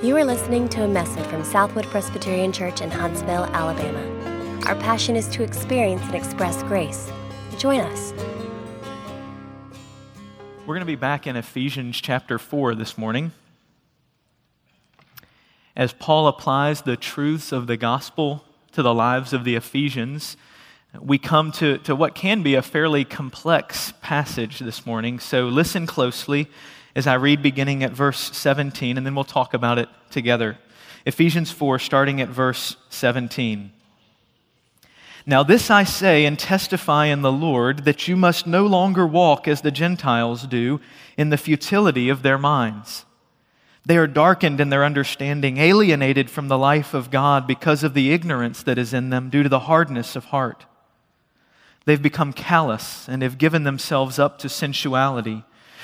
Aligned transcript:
You 0.00 0.16
are 0.16 0.24
listening 0.24 0.68
to 0.68 0.84
a 0.84 0.86
message 0.86 1.26
from 1.26 1.42
Southwood 1.42 1.84
Presbyterian 1.86 2.52
Church 2.52 2.80
in 2.80 2.88
Huntsville, 2.88 3.46
Alabama. 3.46 3.98
Our 4.66 4.76
passion 4.76 5.16
is 5.16 5.26
to 5.30 5.42
experience 5.42 6.02
and 6.02 6.14
express 6.14 6.62
grace. 6.62 7.10
Join 7.58 7.80
us. 7.80 8.12
We're 10.64 10.76
going 10.76 10.82
to 10.82 10.86
be 10.86 10.94
back 10.94 11.26
in 11.26 11.34
Ephesians 11.34 12.00
chapter 12.00 12.38
4 12.38 12.76
this 12.76 12.96
morning. 12.96 13.32
As 15.74 15.92
Paul 15.92 16.28
applies 16.28 16.82
the 16.82 16.96
truths 16.96 17.50
of 17.50 17.66
the 17.66 17.76
gospel 17.76 18.44
to 18.70 18.84
the 18.84 18.94
lives 18.94 19.32
of 19.32 19.42
the 19.42 19.56
Ephesians, 19.56 20.36
we 21.00 21.18
come 21.18 21.50
to, 21.52 21.78
to 21.78 21.96
what 21.96 22.14
can 22.14 22.44
be 22.44 22.54
a 22.54 22.62
fairly 22.62 23.04
complex 23.04 23.92
passage 24.00 24.60
this 24.60 24.86
morning. 24.86 25.18
So 25.18 25.48
listen 25.48 25.88
closely 25.88 26.48
as 26.98 27.06
I 27.06 27.14
read 27.14 27.44
beginning 27.44 27.84
at 27.84 27.92
verse 27.92 28.36
17, 28.36 28.96
and 28.96 29.06
then 29.06 29.14
we'll 29.14 29.22
talk 29.22 29.54
about 29.54 29.78
it 29.78 29.88
together. 30.10 30.58
Ephesians 31.06 31.52
4, 31.52 31.78
starting 31.78 32.20
at 32.20 32.28
verse 32.28 32.76
17. 32.90 33.70
Now, 35.24 35.44
this 35.44 35.70
I 35.70 35.84
say 35.84 36.24
and 36.24 36.36
testify 36.36 37.06
in 37.06 37.22
the 37.22 37.30
Lord 37.30 37.84
that 37.84 38.08
you 38.08 38.16
must 38.16 38.48
no 38.48 38.66
longer 38.66 39.06
walk 39.06 39.46
as 39.46 39.60
the 39.60 39.70
Gentiles 39.70 40.42
do 40.48 40.80
in 41.16 41.30
the 41.30 41.36
futility 41.36 42.08
of 42.08 42.22
their 42.22 42.36
minds. 42.36 43.04
They 43.86 43.96
are 43.96 44.08
darkened 44.08 44.60
in 44.60 44.70
their 44.70 44.84
understanding, 44.84 45.58
alienated 45.58 46.28
from 46.28 46.48
the 46.48 46.58
life 46.58 46.94
of 46.94 47.12
God 47.12 47.46
because 47.46 47.84
of 47.84 47.94
the 47.94 48.10
ignorance 48.10 48.64
that 48.64 48.76
is 48.76 48.92
in 48.92 49.10
them 49.10 49.30
due 49.30 49.44
to 49.44 49.48
the 49.48 49.60
hardness 49.60 50.16
of 50.16 50.24
heart. 50.26 50.66
They've 51.84 52.02
become 52.02 52.32
callous 52.32 53.08
and 53.08 53.22
have 53.22 53.38
given 53.38 53.62
themselves 53.62 54.18
up 54.18 54.40
to 54.40 54.48
sensuality 54.48 55.44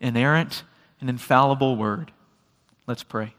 inerrant, 0.00 0.62
and 1.00 1.10
infallible 1.10 1.76
word. 1.76 2.12
Let's 2.86 3.02
pray. 3.02 3.34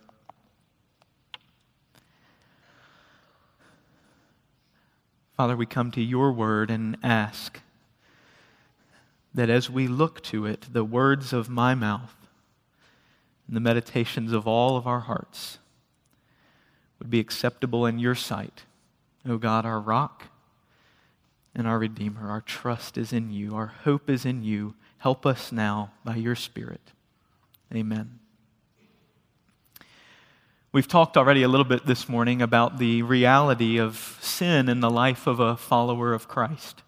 Father, 5.35 5.55
we 5.55 5.65
come 5.67 5.91
to 5.91 6.01
your 6.01 6.31
word 6.31 6.71
and 6.71 6.97
ask 7.03 7.61
that 9.33 9.51
as 9.51 9.69
we 9.69 9.87
look 9.87 10.21
to 10.23 10.47
it, 10.47 10.65
the 10.71 10.83
words 10.83 11.31
of 11.31 11.47
my 11.47 11.75
mouth 11.75 12.15
and 13.47 13.55
the 13.55 13.61
meditations 13.61 14.33
of 14.33 14.47
all 14.47 14.77
of 14.77 14.87
our 14.87 15.01
hearts 15.01 15.59
would 16.97 17.11
be 17.11 17.19
acceptable 17.19 17.85
in 17.85 17.99
your 17.99 18.15
sight. 18.15 18.63
O 19.27 19.37
God, 19.37 19.63
our 19.63 19.79
rock 19.79 20.23
and 21.53 21.67
our 21.67 21.77
Redeemer, 21.77 22.29
our 22.29 22.41
trust 22.41 22.97
is 22.97 23.13
in 23.13 23.31
you, 23.31 23.55
our 23.55 23.73
hope 23.83 24.09
is 24.09 24.25
in 24.25 24.43
you. 24.43 24.73
Help 24.99 25.25
us 25.25 25.51
now 25.51 25.91
by 26.03 26.15
your 26.15 26.35
Spirit. 26.35 26.81
Amen. 27.73 28.19
We've 30.71 30.87
talked 30.87 31.17
already 31.17 31.43
a 31.43 31.47
little 31.47 31.65
bit 31.65 31.85
this 31.85 32.09
morning 32.09 32.41
about 32.41 32.77
the 32.77 33.01
reality 33.01 33.79
of 33.79 34.17
sin 34.21 34.69
in 34.69 34.79
the 34.79 34.89
life 34.89 35.25
of 35.25 35.39
a 35.39 35.55
follower 35.55 36.13
of 36.13 36.27
Christ. 36.27 36.83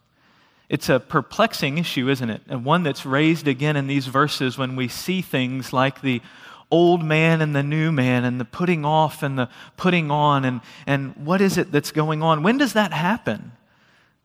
It's 0.70 0.90
a 0.90 1.00
perplexing 1.00 1.78
issue, 1.78 2.10
isn't 2.10 2.30
it? 2.30 2.42
And 2.48 2.64
one 2.64 2.84
that's 2.84 3.06
raised 3.06 3.48
again 3.48 3.76
in 3.76 3.88
these 3.88 4.06
verses 4.06 4.58
when 4.58 4.76
we 4.76 4.88
see 4.88 5.22
things 5.22 5.74
like 5.74 6.02
the 6.02 6.22
old 6.70 7.04
man 7.04 7.42
and 7.42 7.56
the 7.56 7.64
new 7.64 7.92
man 7.92 8.26
and 8.26 8.40
the 8.40 8.46
putting 8.46 8.86
off 8.86 9.24
and 9.24 9.40
the 9.40 9.50
putting 9.78 10.12
on 10.12 10.46
and, 10.46 10.62
and 10.86 11.16
what 11.16 11.42
is 11.42 11.58
it 11.58 11.72
that's 11.72 11.92
going 11.92 12.22
on? 12.22 12.44
When 12.44 12.58
does 12.58 12.74
that 12.74 12.94
happen? 12.94 13.54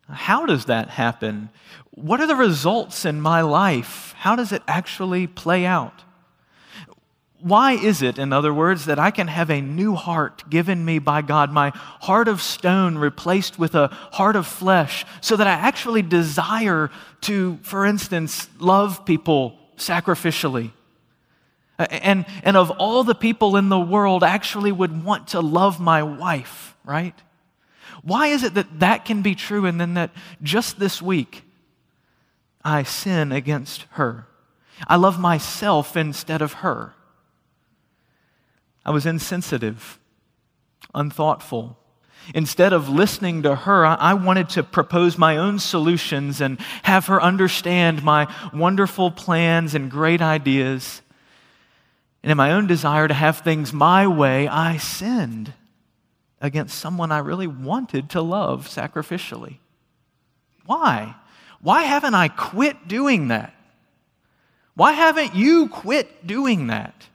How 0.09 0.47
does 0.47 0.66
that 0.66 0.91
happen? 0.91 1.48
What 1.91 2.20
are 2.20 2.26
the 2.26 2.37
results 2.37 3.04
in 3.04 3.20
my 3.20 3.41
life? 3.41 4.15
How 4.19 4.37
does 4.37 4.53
it 4.53 4.62
actually 4.69 5.26
play 5.26 5.65
out? 5.65 6.03
Why 7.41 7.72
is 7.72 8.00
it, 8.00 8.19
in 8.19 8.32
other 8.32 8.54
words, 8.54 8.87
that 8.87 8.98
I 8.98 9.10
can 9.10 9.28
have 9.28 9.50
a 9.50 9.60
new 9.60 9.94
heart 9.94 10.48
given 10.48 10.82
me 10.82 10.98
by 10.98 11.20
God, 11.20 11.53
my 11.53 11.70
heart 11.75 12.26
of 12.26 12.41
stone 12.41 12.97
replaced 12.97 13.59
with 13.59 13.75
a 13.75 13.88
heart 14.12 14.34
of 14.34 14.47
flesh, 14.47 15.04
so 15.20 15.37
that 15.37 15.47
I 15.47 15.53
actually 15.53 16.00
desire 16.00 16.91
to, 17.22 17.59
for 17.62 17.84
instance, 17.84 18.48
love 18.59 19.04
people 19.04 19.59
sacrificially? 19.76 20.71
And, 21.78 22.25
and 22.44 22.56
of 22.56 22.71
all 22.71 23.04
the 23.04 23.15
people 23.15 23.56
in 23.56 23.69
the 23.69 23.81
world, 23.81 24.25
actually 24.25 24.72
would 24.72 25.04
want 25.04 25.28
to 25.28 25.41
love 25.41 25.81
my 25.81 26.03
wife, 26.03 26.75
right? 26.84 27.15
Why 28.03 28.28
is 28.28 28.43
it 28.43 28.55
that 28.55 28.81
that 28.81 29.05
can 29.05 29.22
be 29.22 29.34
true 29.34 29.67
and 29.67 29.81
then 29.81 29.95
that 29.95 30.11
just 30.43 30.78
this 30.78 31.00
week 31.00 31.43
I 32.65 32.83
sin 32.83 33.33
against 33.33 33.87
her? 33.93 34.27
I 34.89 34.97
love 34.97 35.19
myself 35.19 35.97
instead 35.97 36.43
of 36.43 36.55
her. 36.55 36.95
I 38.84 38.91
was 38.91 39.06
insensitive, 39.06 39.99
unthoughtful. 40.95 41.78
Instead 42.34 42.72
of 42.72 42.89
listening 42.89 43.43
to 43.43 43.55
her, 43.55 43.84
I 43.84 44.15
wanted 44.15 44.49
to 44.51 44.62
propose 44.62 45.19
my 45.19 45.37
own 45.37 45.59
solutions 45.59 46.41
and 46.41 46.59
have 46.83 47.06
her 47.06 47.22
understand 47.22 48.03
my 48.03 48.33
wonderful 48.53 49.11
plans 49.11 49.75
and 49.75 49.91
great 49.91 50.22
ideas. 50.22 51.03
And 52.22 52.31
in 52.31 52.37
my 52.39 52.53
own 52.53 52.66
desire 52.66 53.09
to 53.09 53.15
have 53.15 53.41
things 53.41 53.75
my 53.75 54.06
way, 54.06 54.49
I 54.49 54.78
sinned 54.78 55.53
against 56.44 56.78
someone 56.78 57.10
I 57.10 57.21
really 57.21 57.47
wanted 57.47 58.10
to 58.10 58.21
love 58.21 58.69
sacrificially. 58.69 59.56
Why? 60.66 61.15
Why 61.62 61.84
haven't 61.84 62.15
I 62.15 62.28
quit 62.28 62.87
doing 62.87 63.28
that? 63.28 63.55
Why 64.75 64.93
haven't 64.93 65.34
you 65.34 65.69
quit 65.69 66.27
doing 66.27 66.66
that? 66.66 67.09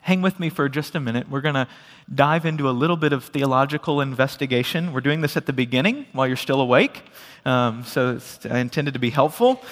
Hang 0.00 0.20
with 0.20 0.38
me 0.38 0.50
for 0.50 0.68
just 0.68 0.94
a 0.94 1.00
minute. 1.00 1.30
We're 1.30 1.40
going 1.40 1.54
to 1.54 1.66
dive 2.14 2.44
into 2.44 2.68
a 2.68 2.70
little 2.70 2.98
bit 2.98 3.14
of 3.14 3.24
theological 3.24 4.02
investigation. 4.02 4.92
We're 4.92 5.00
doing 5.00 5.22
this 5.22 5.38
at 5.38 5.46
the 5.46 5.54
beginning 5.54 6.04
while 6.12 6.26
you're 6.26 6.36
still 6.36 6.60
awake, 6.60 7.02
um, 7.46 7.82
so 7.84 8.16
it's 8.16 8.44
intended 8.44 8.92
to 8.92 9.00
be 9.00 9.10
helpful. 9.10 9.62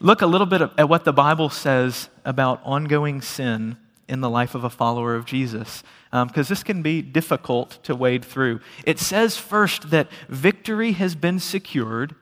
Look 0.00 0.20
a 0.20 0.26
little 0.26 0.46
bit 0.46 0.60
at 0.60 0.88
what 0.90 1.04
the 1.04 1.14
Bible 1.14 1.48
says 1.48 2.10
about 2.26 2.60
ongoing 2.62 3.22
sin 3.22 3.78
in 4.10 4.20
the 4.20 4.28
life 4.28 4.54
of 4.54 4.64
a 4.64 4.70
follower 4.70 5.14
of 5.14 5.24
Jesus, 5.24 5.82
because 6.10 6.50
um, 6.50 6.54
this 6.54 6.62
can 6.62 6.82
be 6.82 7.00
difficult 7.00 7.78
to 7.84 7.94
wade 7.94 8.24
through. 8.24 8.60
It 8.84 8.98
says 8.98 9.36
first 9.36 9.90
that 9.90 10.08
victory 10.28 10.92
has 10.92 11.14
been 11.14 11.38
secured 11.38 12.14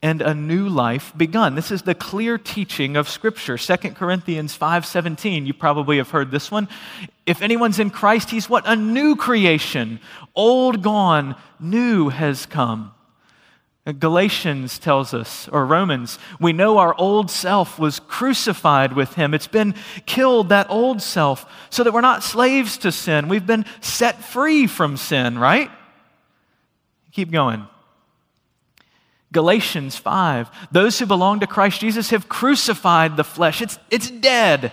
and 0.00 0.22
a 0.22 0.34
new 0.34 0.68
life 0.68 1.12
begun. 1.16 1.54
This 1.54 1.70
is 1.70 1.82
the 1.82 1.94
clear 1.94 2.38
teaching 2.38 2.96
of 2.96 3.08
Scripture. 3.08 3.56
2 3.56 3.94
Corinthians 3.94 4.56
5:17, 4.56 5.46
you 5.46 5.54
probably 5.54 5.96
have 5.96 6.10
heard 6.10 6.30
this 6.30 6.50
one. 6.50 6.68
If 7.26 7.42
anyone's 7.42 7.78
in 7.78 7.90
Christ, 7.90 8.30
he's 8.30 8.48
what? 8.48 8.64
A 8.66 8.76
new 8.76 9.16
creation. 9.16 9.98
Old 10.34 10.82
gone, 10.82 11.34
new 11.58 12.10
has 12.10 12.46
come. 12.46 12.93
Galatians 13.92 14.78
tells 14.78 15.12
us, 15.12 15.46
or 15.48 15.66
Romans, 15.66 16.18
we 16.40 16.54
know 16.54 16.78
our 16.78 16.94
old 16.98 17.30
self 17.30 17.78
was 17.78 18.00
crucified 18.00 18.94
with 18.94 19.14
him. 19.14 19.34
It's 19.34 19.46
been 19.46 19.74
killed, 20.06 20.48
that 20.48 20.70
old 20.70 21.02
self, 21.02 21.44
so 21.68 21.84
that 21.84 21.92
we're 21.92 22.00
not 22.00 22.22
slaves 22.22 22.78
to 22.78 22.90
sin. 22.90 23.28
We've 23.28 23.46
been 23.46 23.66
set 23.82 24.24
free 24.24 24.66
from 24.66 24.96
sin, 24.96 25.38
right? 25.38 25.70
Keep 27.12 27.30
going. 27.30 27.66
Galatians 29.32 29.96
5. 29.96 30.50
Those 30.72 30.98
who 30.98 31.04
belong 31.04 31.40
to 31.40 31.46
Christ 31.46 31.82
Jesus 31.82 32.08
have 32.08 32.26
crucified 32.26 33.18
the 33.18 33.24
flesh, 33.24 33.60
it's, 33.60 33.78
it's 33.90 34.08
dead. 34.08 34.72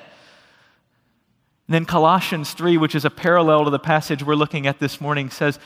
And 1.67 1.75
then 1.75 1.85
Colossians 1.85 2.53
3, 2.53 2.77
which 2.77 2.95
is 2.95 3.03
a 3.03 3.09
parallel 3.09 3.65
to 3.65 3.71
the 3.71 3.79
passage 3.79 4.23
we're 4.23 4.35
looking 4.35 4.67
at 4.67 4.79
this 4.79 5.01
morning, 5.01 5.29
says, 5.29 5.59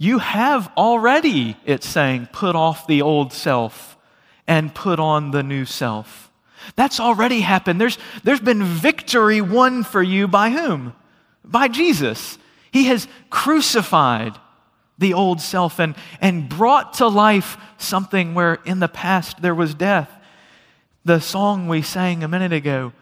you 0.00 0.20
have 0.20 0.70
already, 0.76 1.56
it's 1.66 1.88
saying, 1.88 2.28
put 2.32 2.54
off 2.54 2.86
the 2.86 3.02
old 3.02 3.32
self 3.32 3.98
and 4.46 4.72
put 4.72 5.00
on 5.00 5.32
the 5.32 5.42
new 5.42 5.64
self. 5.64 6.30
That's 6.76 7.00
already 7.00 7.40
happened. 7.40 7.80
There's, 7.80 7.98
there's 8.22 8.40
been 8.40 8.62
victory 8.62 9.40
won 9.40 9.82
for 9.82 10.00
you 10.00 10.28
by 10.28 10.50
whom? 10.50 10.94
By 11.44 11.66
Jesus. 11.66 12.38
He 12.70 12.84
has 12.84 13.08
crucified 13.28 14.38
the 14.98 15.14
old 15.14 15.40
self 15.40 15.80
and, 15.80 15.96
and 16.20 16.48
brought 16.48 16.94
to 16.94 17.08
life 17.08 17.56
something 17.76 18.34
where 18.34 18.60
in 18.64 18.78
the 18.78 18.86
past 18.86 19.42
there 19.42 19.54
was 19.54 19.74
death. 19.74 20.10
The 21.04 21.18
song 21.18 21.66
we 21.66 21.82
sang 21.82 22.22
a 22.22 22.28
minute 22.28 22.52
ago 22.52 22.92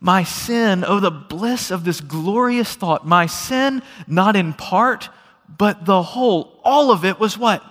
My 0.00 0.24
sin, 0.24 0.82
oh, 0.84 0.98
the 0.98 1.12
bliss 1.12 1.70
of 1.70 1.84
this 1.84 2.00
glorious 2.00 2.74
thought. 2.74 3.06
My 3.06 3.26
sin, 3.26 3.82
not 4.08 4.34
in 4.34 4.52
part, 4.52 5.10
but 5.58 5.84
the 5.84 6.02
whole, 6.02 6.60
all 6.64 6.90
of 6.90 7.04
it 7.04 7.18
was 7.18 7.36
what? 7.36 7.62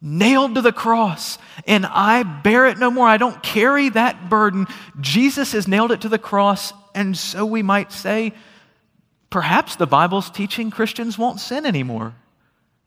Nailed 0.00 0.54
to 0.56 0.60
the 0.60 0.72
cross. 0.72 1.38
And 1.66 1.86
I 1.86 2.22
bear 2.22 2.66
it 2.66 2.78
no 2.78 2.90
more. 2.90 3.06
I 3.06 3.16
don't 3.16 3.42
carry 3.42 3.88
that 3.90 4.28
burden. 4.28 4.66
Jesus 5.00 5.52
has 5.52 5.66
nailed 5.66 5.92
it 5.92 6.02
to 6.02 6.08
the 6.08 6.18
cross. 6.18 6.72
And 6.94 7.16
so 7.16 7.44
we 7.44 7.62
might 7.62 7.92
say, 7.92 8.32
perhaps 9.30 9.76
the 9.76 9.86
Bible's 9.86 10.30
teaching 10.30 10.70
Christians 10.70 11.18
won't 11.18 11.40
sin 11.40 11.66
anymore. 11.66 12.14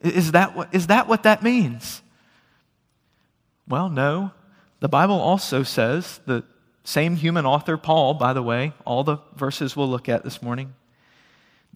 Is 0.02 0.32
that 0.34 0.56
what, 0.56 0.74
is 0.74 0.88
that, 0.88 1.08
what 1.08 1.24
that 1.24 1.42
means? 1.44 2.02
Well, 3.68 3.90
no. 3.90 4.32
The 4.80 4.88
Bible 4.88 5.20
also 5.20 5.64
says, 5.64 6.20
the 6.26 6.44
same 6.84 7.16
human 7.16 7.46
author, 7.46 7.78
Paul, 7.78 8.14
by 8.14 8.32
the 8.34 8.44
way, 8.44 8.74
all 8.86 9.04
the 9.04 9.18
verses 9.36 9.76
we'll 9.76 9.90
look 9.90 10.08
at 10.08 10.24
this 10.24 10.42
morning, 10.42 10.74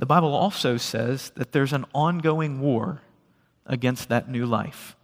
the 0.02 0.08
Bible 0.08 0.34
also 0.34 0.78
says 0.78 1.30
that 1.36 1.52
there's 1.52 1.74
an 1.74 1.86
ongoing 1.94 2.60
war 2.60 3.04
against 3.68 4.10
that 4.10 4.28
new 4.28 4.48
life. 4.48 4.96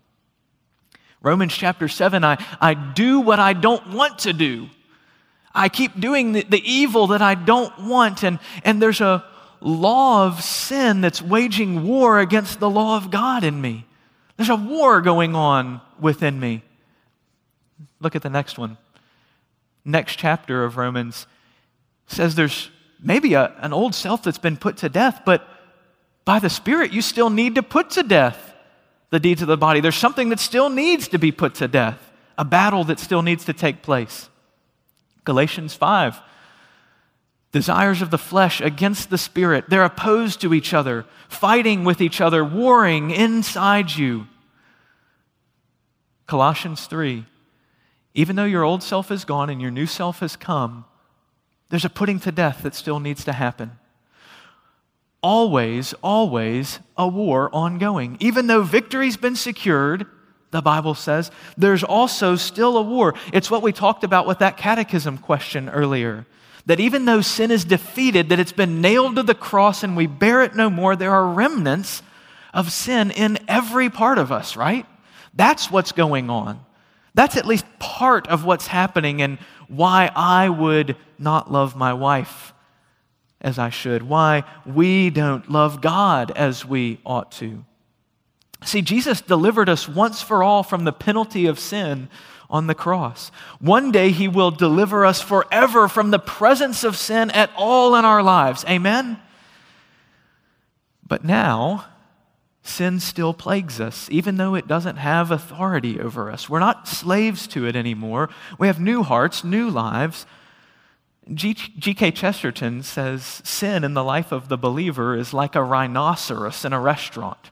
Romans 1.21 1.53
chapter 1.55 1.88
7 1.88 2.23
I, 2.23 2.44
I 2.59 2.73
do 2.73 3.19
what 3.19 3.39
I 3.39 3.53
don't 3.53 3.94
want 3.94 4.17
to 4.19 4.33
do. 4.33 4.69
I 5.53 5.69
keep 5.69 5.99
doing 5.99 6.31
the, 6.31 6.41
the 6.41 6.63
evil 6.67 7.05
that 7.07 7.21
I 7.21 7.35
don't 7.35 7.85
want, 7.85 8.23
and, 8.23 8.39
and 8.63 8.81
there's 8.81 8.99
a 8.99 9.23
law 9.61 10.25
of 10.25 10.44
sin 10.44 11.01
that's 11.01 11.21
waging 11.21 11.88
war 11.88 12.19
against 12.19 12.59
the 12.59 12.69
law 12.69 12.97
of 12.97 13.11
God 13.11 13.44
in 13.44 13.61
me. 13.61 13.85
There's 14.35 14.49
a 14.49 14.55
war 14.55 15.01
going 15.01 15.35
on 15.35 15.79
within 15.99 16.39
me. 16.39 16.63
Look 17.99 18.15
at 18.15 18.23
the 18.23 18.31
next 18.31 18.57
one. 18.57 18.79
Next 19.85 20.15
chapter 20.15 20.63
of 20.63 20.75
Romans 20.75 21.27
says 22.07 22.33
there's 22.33 22.71
maybe 23.01 23.33
a, 23.33 23.53
an 23.59 23.73
old 23.73 23.95
self 23.95 24.23
that's 24.23 24.38
been 24.38 24.57
put 24.57 24.77
to 24.77 24.89
death, 24.89 25.21
but 25.25 25.47
by 26.25 26.39
the 26.39 26.49
Spirit, 26.49 26.91
you 26.91 27.01
still 27.01 27.29
need 27.29 27.55
to 27.55 27.63
put 27.63 27.91
to 27.91 28.03
death 28.03 28.53
the 29.09 29.19
deeds 29.19 29.41
of 29.41 29.47
the 29.47 29.57
body. 29.57 29.79
There's 29.79 29.95
something 29.95 30.29
that 30.29 30.39
still 30.39 30.69
needs 30.69 31.07
to 31.09 31.17
be 31.17 31.31
put 31.31 31.55
to 31.55 31.67
death, 31.67 31.99
a 32.38 32.44
battle 32.44 32.83
that 32.85 32.99
still 32.99 33.21
needs 33.21 33.45
to 33.45 33.53
take 33.53 33.81
place. 33.81 34.29
Galatians 35.23 35.73
5 35.73 36.21
desires 37.53 38.01
of 38.01 38.11
the 38.11 38.17
flesh 38.17 38.61
against 38.61 39.09
the 39.09 39.17
spirit. 39.17 39.69
They're 39.69 39.83
opposed 39.83 40.41
to 40.41 40.53
each 40.53 40.73
other, 40.73 41.05
fighting 41.29 41.85
with 41.85 42.01
each 42.01 42.21
other, 42.21 42.44
warring 42.44 43.09
inside 43.09 43.89
you. 43.91 44.27
Colossians 46.27 46.85
3 46.88 47.25
even 48.17 48.35
though 48.35 48.45
your 48.45 48.63
old 48.63 48.81
self 48.81 49.11
is 49.11 49.25
gone 49.25 49.51
and 49.51 49.61
your 49.61 49.69
new 49.69 49.85
self 49.85 50.21
has 50.21 50.35
come, 50.35 50.85
there's 51.69 51.85
a 51.85 51.89
putting 51.89 52.19
to 52.21 52.31
death 52.31 52.63
that 52.63 52.75
still 52.75 52.99
needs 52.99 53.23
to 53.25 53.33
happen. 53.33 53.71
Always, 55.21 55.93
always 56.03 56.79
a 56.95 57.07
war 57.07 57.49
ongoing. 57.53 58.17
Even 58.19 58.47
though 58.47 58.61
victory's 58.61 59.17
been 59.17 59.35
secured, 59.35 60.05
the 60.51 60.61
Bible 60.61 60.93
says, 60.93 61.31
there's 61.57 61.83
also 61.83 62.35
still 62.35 62.77
a 62.77 62.81
war. 62.81 63.15
It's 63.33 63.51
what 63.51 63.61
we 63.61 63.73
talked 63.73 64.03
about 64.03 64.27
with 64.27 64.39
that 64.39 64.57
catechism 64.57 65.17
question 65.17 65.69
earlier. 65.69 66.25
That 66.67 66.79
even 66.79 67.05
though 67.05 67.21
sin 67.21 67.51
is 67.51 67.65
defeated, 67.65 68.29
that 68.29 68.39
it's 68.39 68.51
been 68.51 68.81
nailed 68.81 69.15
to 69.15 69.23
the 69.23 69.35
cross 69.35 69.83
and 69.83 69.97
we 69.97 70.07
bear 70.07 70.43
it 70.43 70.55
no 70.55 70.69
more, 70.69 70.95
there 70.95 71.11
are 71.11 71.27
remnants 71.27 72.03
of 72.53 72.71
sin 72.71 73.11
in 73.11 73.39
every 73.47 73.89
part 73.89 74.17
of 74.17 74.31
us, 74.31 74.55
right? 74.55 74.85
That's 75.33 75.69
what's 75.71 75.91
going 75.91 76.29
on. 76.29 76.59
That's 77.17 77.35
at 77.35 77.47
least 77.47 77.65
part 77.79 78.27
of 78.27 78.45
what's 78.45 78.67
happening 78.67 79.23
and 79.23 79.39
why 79.67 80.11
I 80.15 80.49
would 80.49 80.95
not 81.17 81.51
love 81.51 81.75
my 81.75 81.91
wife 81.91 82.53
as 83.41 83.57
I 83.57 83.71
should, 83.71 84.03
why 84.03 84.43
we 84.67 85.09
don't 85.09 85.49
love 85.49 85.81
God 85.81 86.31
as 86.35 86.63
we 86.63 86.99
ought 87.03 87.31
to. 87.33 87.65
See, 88.63 88.83
Jesus 88.83 89.19
delivered 89.19 89.67
us 89.67 89.89
once 89.89 90.21
for 90.21 90.43
all 90.43 90.61
from 90.61 90.83
the 90.83 90.91
penalty 90.91 91.47
of 91.47 91.57
sin 91.57 92.07
on 92.51 92.67
the 92.67 92.75
cross. 92.75 93.31
One 93.59 93.91
day 93.91 94.11
he 94.11 94.27
will 94.27 94.51
deliver 94.51 95.03
us 95.03 95.19
forever 95.19 95.87
from 95.87 96.11
the 96.11 96.19
presence 96.19 96.83
of 96.83 96.95
sin 96.95 97.31
at 97.31 97.49
all 97.57 97.95
in 97.95 98.05
our 98.05 98.21
lives. 98.21 98.63
Amen? 98.69 99.19
But 101.07 101.23
now, 101.23 101.87
sin 102.67 102.99
still 102.99 103.33
plagues 103.33 103.79
us, 103.79 104.07
even 104.11 104.37
though 104.37 104.55
it 104.55 104.67
doesn't 104.67 104.97
have 104.97 105.31
authority 105.31 105.99
over 105.99 106.31
us. 106.31 106.49
We're 106.49 106.59
not 106.59 106.87
slaves 106.87 107.47
to 107.47 107.65
it 107.65 107.75
anymore. 107.75 108.29
We 108.57 108.67
have 108.67 108.79
new 108.79 109.03
hearts, 109.03 109.43
new 109.43 109.69
lives. 109.69 110.25
G.K. 111.33 112.11
Chesterton 112.11 112.83
says 112.83 113.41
sin 113.43 113.83
in 113.83 113.93
the 113.93 114.03
life 114.03 114.31
of 114.31 114.47
the 114.47 114.57
believer 114.57 115.15
is 115.15 115.33
like 115.33 115.55
a 115.55 115.63
rhinoceros 115.63 116.63
in 116.63 116.73
a 116.73 116.79
restaurant. 116.79 117.51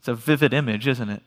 It's 0.00 0.08
a 0.08 0.14
vivid 0.14 0.52
image, 0.52 0.88
isn't 0.88 1.08
it? 1.08 1.22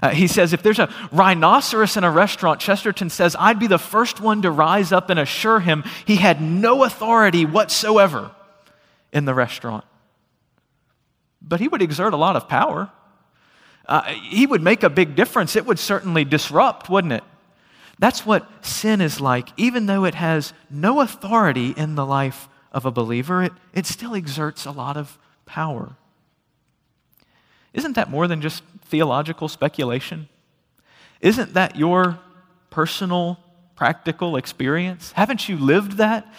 Uh, 0.00 0.10
he 0.10 0.26
says, 0.26 0.52
if 0.52 0.62
there's 0.62 0.78
a 0.78 0.92
rhinoceros 1.10 1.96
in 1.96 2.04
a 2.04 2.10
restaurant, 2.10 2.60
Chesterton 2.60 3.10
says, 3.10 3.36
I'd 3.38 3.58
be 3.58 3.66
the 3.66 3.78
first 3.78 4.20
one 4.20 4.42
to 4.42 4.50
rise 4.50 4.92
up 4.92 5.10
and 5.10 5.18
assure 5.18 5.60
him 5.60 5.84
he 6.06 6.16
had 6.16 6.40
no 6.40 6.84
authority 6.84 7.44
whatsoever 7.44 8.30
in 9.12 9.24
the 9.24 9.34
restaurant 9.34 9.84
but 11.46 11.60
he 11.60 11.68
would 11.68 11.82
exert 11.82 12.12
a 12.12 12.16
lot 12.16 12.36
of 12.36 12.48
power. 12.48 12.90
Uh, 13.86 14.02
he 14.02 14.46
would 14.46 14.62
make 14.62 14.82
a 14.82 14.90
big 14.90 15.16
difference. 15.16 15.56
It 15.56 15.66
would 15.66 15.78
certainly 15.78 16.24
disrupt, 16.24 16.88
wouldn't 16.88 17.12
it? 17.12 17.24
That's 17.98 18.24
what 18.24 18.48
sin 18.64 19.00
is 19.00 19.20
like. 19.20 19.48
Even 19.56 19.86
though 19.86 20.04
it 20.04 20.14
has 20.14 20.52
no 20.70 21.00
authority 21.00 21.70
in 21.76 21.94
the 21.94 22.06
life 22.06 22.48
of 22.72 22.84
a 22.84 22.90
believer, 22.90 23.42
it, 23.42 23.52
it 23.72 23.86
still 23.86 24.14
exerts 24.14 24.64
a 24.64 24.70
lot 24.70 24.96
of 24.96 25.18
power. 25.46 25.96
Isn't 27.72 27.94
that 27.94 28.10
more 28.10 28.28
than 28.28 28.40
just 28.40 28.62
theological 28.84 29.48
speculation? 29.48 30.28
Isn't 31.20 31.54
that 31.54 31.76
your 31.76 32.18
personal 32.70 33.38
practical 33.74 34.36
experience? 34.36 35.12
Haven't 35.12 35.48
you 35.48 35.56
lived 35.56 35.92
that? 35.98 36.32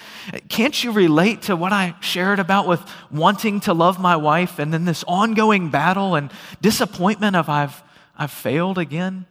Can't 0.49 0.83
you 0.83 0.91
relate 0.91 1.43
to 1.43 1.55
what 1.55 1.73
I 1.73 1.95
shared 1.99 2.39
about 2.39 2.67
with 2.67 2.81
wanting 3.11 3.59
to 3.61 3.73
love 3.73 3.99
my 3.99 4.15
wife 4.15 4.59
and 4.59 4.73
then 4.73 4.85
this 4.85 5.03
ongoing 5.07 5.69
battle 5.69 6.15
and 6.15 6.31
disappointment 6.61 7.35
of 7.35 7.49
I've, 7.49 7.83
I've 8.17 8.31
failed 8.31 8.77
again? 8.77 9.25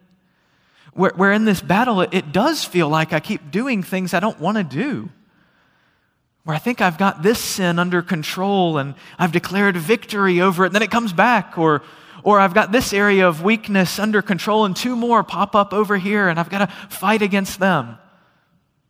Where, 0.95 1.13
where 1.17 1.33
in 1.33 1.45
this 1.45 1.63
battle, 1.63 2.03
it, 2.03 2.13
it 2.13 2.33
does 2.33 2.65
feel 2.65 2.89
like 2.89 3.13
I 3.13 3.21
keep 3.21 3.51
doing 3.51 3.83
things 3.83 4.13
I 4.13 4.21
don't 4.21 4.39
want 4.39 4.59
to 4.59 4.65
do. 4.65 5.09
Where 6.45 6.57
I 6.57 6.59
think 6.59 6.81
I've 6.81 6.99
got 6.99 7.23
this 7.23 7.39
sin 7.39 7.79
under 7.79 8.03
control 8.03 8.77
and 8.77 8.95
I've 9.19 9.33
declared 9.33 9.77
victory 9.77 10.41
over 10.41 10.65
it, 10.65 10.69
and 10.69 10.75
then 10.75 10.83
it 10.83 10.91
comes 10.91 11.13
back, 11.13 11.57
or 11.57 11.83
or 12.23 12.41
I've 12.41 12.55
got 12.55 12.73
this 12.73 12.93
area 12.93 13.27
of 13.27 13.43
weakness 13.43 13.99
under 13.99 14.23
control 14.23 14.65
and 14.65 14.77
two 14.77 14.97
more 14.97 15.23
pop 15.23 15.55
up 15.55 15.73
over 15.73 15.97
here 15.97 16.29
and 16.29 16.39
I've 16.39 16.51
got 16.51 16.59
to 16.59 16.75
fight 16.89 17.23
against 17.23 17.59
them. 17.59 17.99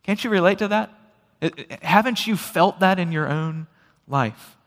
Can't 0.03 0.23
you 0.23 0.29
relate 0.29 0.59
to 0.59 0.67
that? 0.69 0.91
Haven't 1.81 2.27
you 2.27 2.35
felt 2.37 2.79
that 2.79 2.99
in 2.99 3.11
your 3.11 3.27
own 3.27 3.67
life? 4.07 4.57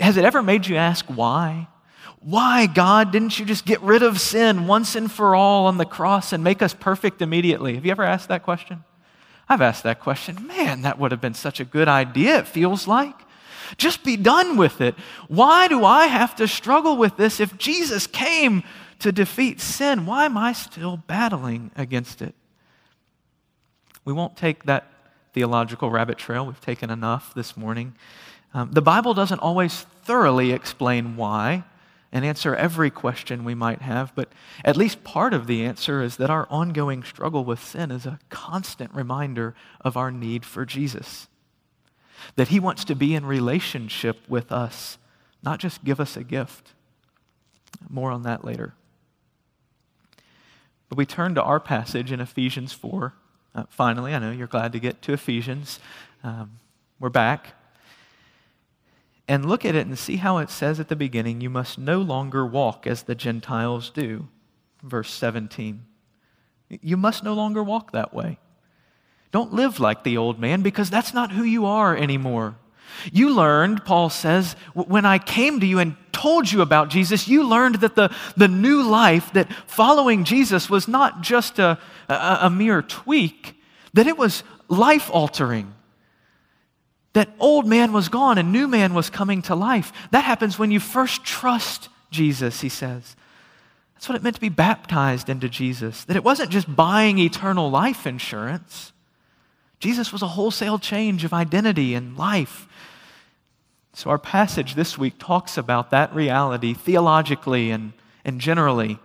Has 0.00 0.16
it 0.16 0.24
ever 0.24 0.42
made 0.42 0.66
you 0.66 0.76
ask 0.76 1.06
why? 1.06 1.68
Why, 2.20 2.66
God, 2.66 3.12
didn't 3.12 3.38
you 3.38 3.44
just 3.44 3.66
get 3.66 3.82
rid 3.82 4.02
of 4.02 4.18
sin 4.18 4.66
once 4.66 4.96
and 4.96 5.12
for 5.12 5.34
all 5.34 5.66
on 5.66 5.76
the 5.76 5.84
cross 5.84 6.32
and 6.32 6.42
make 6.42 6.62
us 6.62 6.72
perfect 6.72 7.20
immediately? 7.20 7.74
Have 7.74 7.84
you 7.84 7.90
ever 7.90 8.02
asked 8.02 8.28
that 8.28 8.42
question? 8.42 8.82
I've 9.46 9.60
asked 9.60 9.82
that 9.82 10.00
question. 10.00 10.46
Man, 10.46 10.82
that 10.82 10.98
would 10.98 11.10
have 11.10 11.20
been 11.20 11.34
such 11.34 11.60
a 11.60 11.64
good 11.64 11.86
idea, 11.86 12.38
it 12.38 12.48
feels 12.48 12.88
like. 12.88 13.14
Just 13.76 14.04
be 14.04 14.16
done 14.16 14.56
with 14.56 14.80
it. 14.80 14.94
Why 15.28 15.68
do 15.68 15.84
I 15.84 16.06
have 16.06 16.36
to 16.36 16.48
struggle 16.48 16.96
with 16.96 17.16
this 17.16 17.40
if 17.40 17.58
Jesus 17.58 18.06
came 18.06 18.62
to 19.00 19.12
defeat 19.12 19.60
sin? 19.60 20.06
Why 20.06 20.24
am 20.24 20.36
I 20.36 20.52
still 20.52 20.96
battling 20.96 21.70
against 21.76 22.22
it? 22.22 22.34
We 24.04 24.12
won't 24.12 24.36
take 24.36 24.64
that 24.64 24.90
theological 25.32 25.90
rabbit 25.90 26.18
trail. 26.18 26.46
We've 26.46 26.60
taken 26.60 26.90
enough 26.90 27.34
this 27.34 27.56
morning. 27.56 27.94
Um, 28.52 28.70
the 28.70 28.82
Bible 28.82 29.14
doesn't 29.14 29.40
always 29.40 29.82
thoroughly 30.04 30.52
explain 30.52 31.16
why 31.16 31.64
and 32.12 32.24
answer 32.24 32.54
every 32.54 32.90
question 32.90 33.42
we 33.42 33.56
might 33.56 33.82
have, 33.82 34.14
but 34.14 34.28
at 34.64 34.76
least 34.76 35.02
part 35.02 35.34
of 35.34 35.48
the 35.48 35.64
answer 35.64 36.00
is 36.00 36.16
that 36.16 36.30
our 36.30 36.46
ongoing 36.48 37.02
struggle 37.02 37.44
with 37.44 37.62
sin 37.62 37.90
is 37.90 38.06
a 38.06 38.20
constant 38.28 38.94
reminder 38.94 39.56
of 39.80 39.96
our 39.96 40.12
need 40.12 40.44
for 40.44 40.64
Jesus. 40.64 41.26
That 42.36 42.48
He 42.48 42.60
wants 42.60 42.84
to 42.84 42.94
be 42.94 43.14
in 43.14 43.26
relationship 43.26 44.18
with 44.28 44.52
us, 44.52 44.98
not 45.42 45.58
just 45.58 45.84
give 45.84 46.00
us 46.00 46.16
a 46.16 46.24
gift. 46.24 46.72
More 47.88 48.10
on 48.10 48.22
that 48.22 48.44
later. 48.44 48.74
But 50.88 50.98
we 50.98 51.06
turn 51.06 51.34
to 51.34 51.42
our 51.42 51.60
passage 51.60 52.12
in 52.12 52.20
Ephesians 52.20 52.72
4. 52.72 53.14
Uh, 53.54 53.64
finally, 53.68 54.14
I 54.14 54.18
know 54.18 54.30
you're 54.30 54.46
glad 54.46 54.72
to 54.72 54.80
get 54.80 55.02
to 55.02 55.12
Ephesians. 55.12 55.80
Um, 56.22 56.58
we're 56.98 57.08
back. 57.08 57.54
And 59.26 59.46
look 59.46 59.64
at 59.64 59.74
it 59.74 59.86
and 59.86 59.98
see 59.98 60.16
how 60.16 60.38
it 60.38 60.50
says 60.50 60.78
at 60.78 60.88
the 60.88 60.96
beginning 60.96 61.40
you 61.40 61.50
must 61.50 61.78
no 61.78 62.00
longer 62.00 62.44
walk 62.44 62.86
as 62.86 63.04
the 63.04 63.14
Gentiles 63.14 63.90
do. 63.90 64.28
Verse 64.82 65.10
17. 65.12 65.84
You 66.68 66.96
must 66.96 67.24
no 67.24 67.34
longer 67.34 67.62
walk 67.62 67.92
that 67.92 68.12
way. 68.12 68.38
Don't 69.34 69.52
live 69.52 69.80
like 69.80 70.04
the 70.04 70.16
old 70.16 70.38
man 70.38 70.62
because 70.62 70.90
that's 70.90 71.12
not 71.12 71.32
who 71.32 71.42
you 71.42 71.66
are 71.66 71.96
anymore. 71.96 72.54
You 73.12 73.34
learned, 73.34 73.84
Paul 73.84 74.08
says, 74.08 74.54
when 74.74 75.04
I 75.04 75.18
came 75.18 75.58
to 75.58 75.66
you 75.66 75.80
and 75.80 75.96
told 76.12 76.52
you 76.52 76.62
about 76.62 76.88
Jesus, 76.88 77.26
you 77.26 77.42
learned 77.42 77.80
that 77.80 77.96
the, 77.96 78.14
the 78.36 78.46
new 78.46 78.84
life, 78.84 79.32
that 79.32 79.52
following 79.66 80.22
Jesus 80.22 80.70
was 80.70 80.86
not 80.86 81.20
just 81.20 81.58
a, 81.58 81.80
a, 82.08 82.38
a 82.42 82.48
mere 82.48 82.80
tweak, 82.80 83.60
that 83.92 84.06
it 84.06 84.16
was 84.16 84.44
life 84.68 85.10
altering. 85.12 85.74
That 87.14 87.30
old 87.40 87.66
man 87.66 87.92
was 87.92 88.08
gone 88.08 88.38
and 88.38 88.52
new 88.52 88.68
man 88.68 88.94
was 88.94 89.10
coming 89.10 89.42
to 89.42 89.56
life. 89.56 89.92
That 90.12 90.22
happens 90.22 90.60
when 90.60 90.70
you 90.70 90.78
first 90.78 91.24
trust 91.24 91.88
Jesus, 92.12 92.60
he 92.60 92.68
says. 92.68 93.16
That's 93.96 94.08
what 94.08 94.14
it 94.14 94.22
meant 94.22 94.36
to 94.36 94.40
be 94.40 94.48
baptized 94.48 95.28
into 95.28 95.48
Jesus. 95.48 96.04
That 96.04 96.14
it 96.14 96.22
wasn't 96.22 96.50
just 96.50 96.76
buying 96.76 97.18
eternal 97.18 97.68
life 97.68 98.06
insurance. 98.06 98.92
Jesus 99.80 100.12
was 100.12 100.22
a 100.22 100.28
wholesale 100.28 100.78
change 100.78 101.24
of 101.24 101.32
identity 101.32 101.94
and 101.94 102.16
life. 102.16 102.66
So, 103.92 104.10
our 104.10 104.18
passage 104.18 104.74
this 104.74 104.98
week 104.98 105.14
talks 105.18 105.56
about 105.56 105.90
that 105.90 106.14
reality 106.14 106.74
theologically 106.74 107.70
and, 107.70 107.92
and 108.24 108.40
generally. 108.40 108.98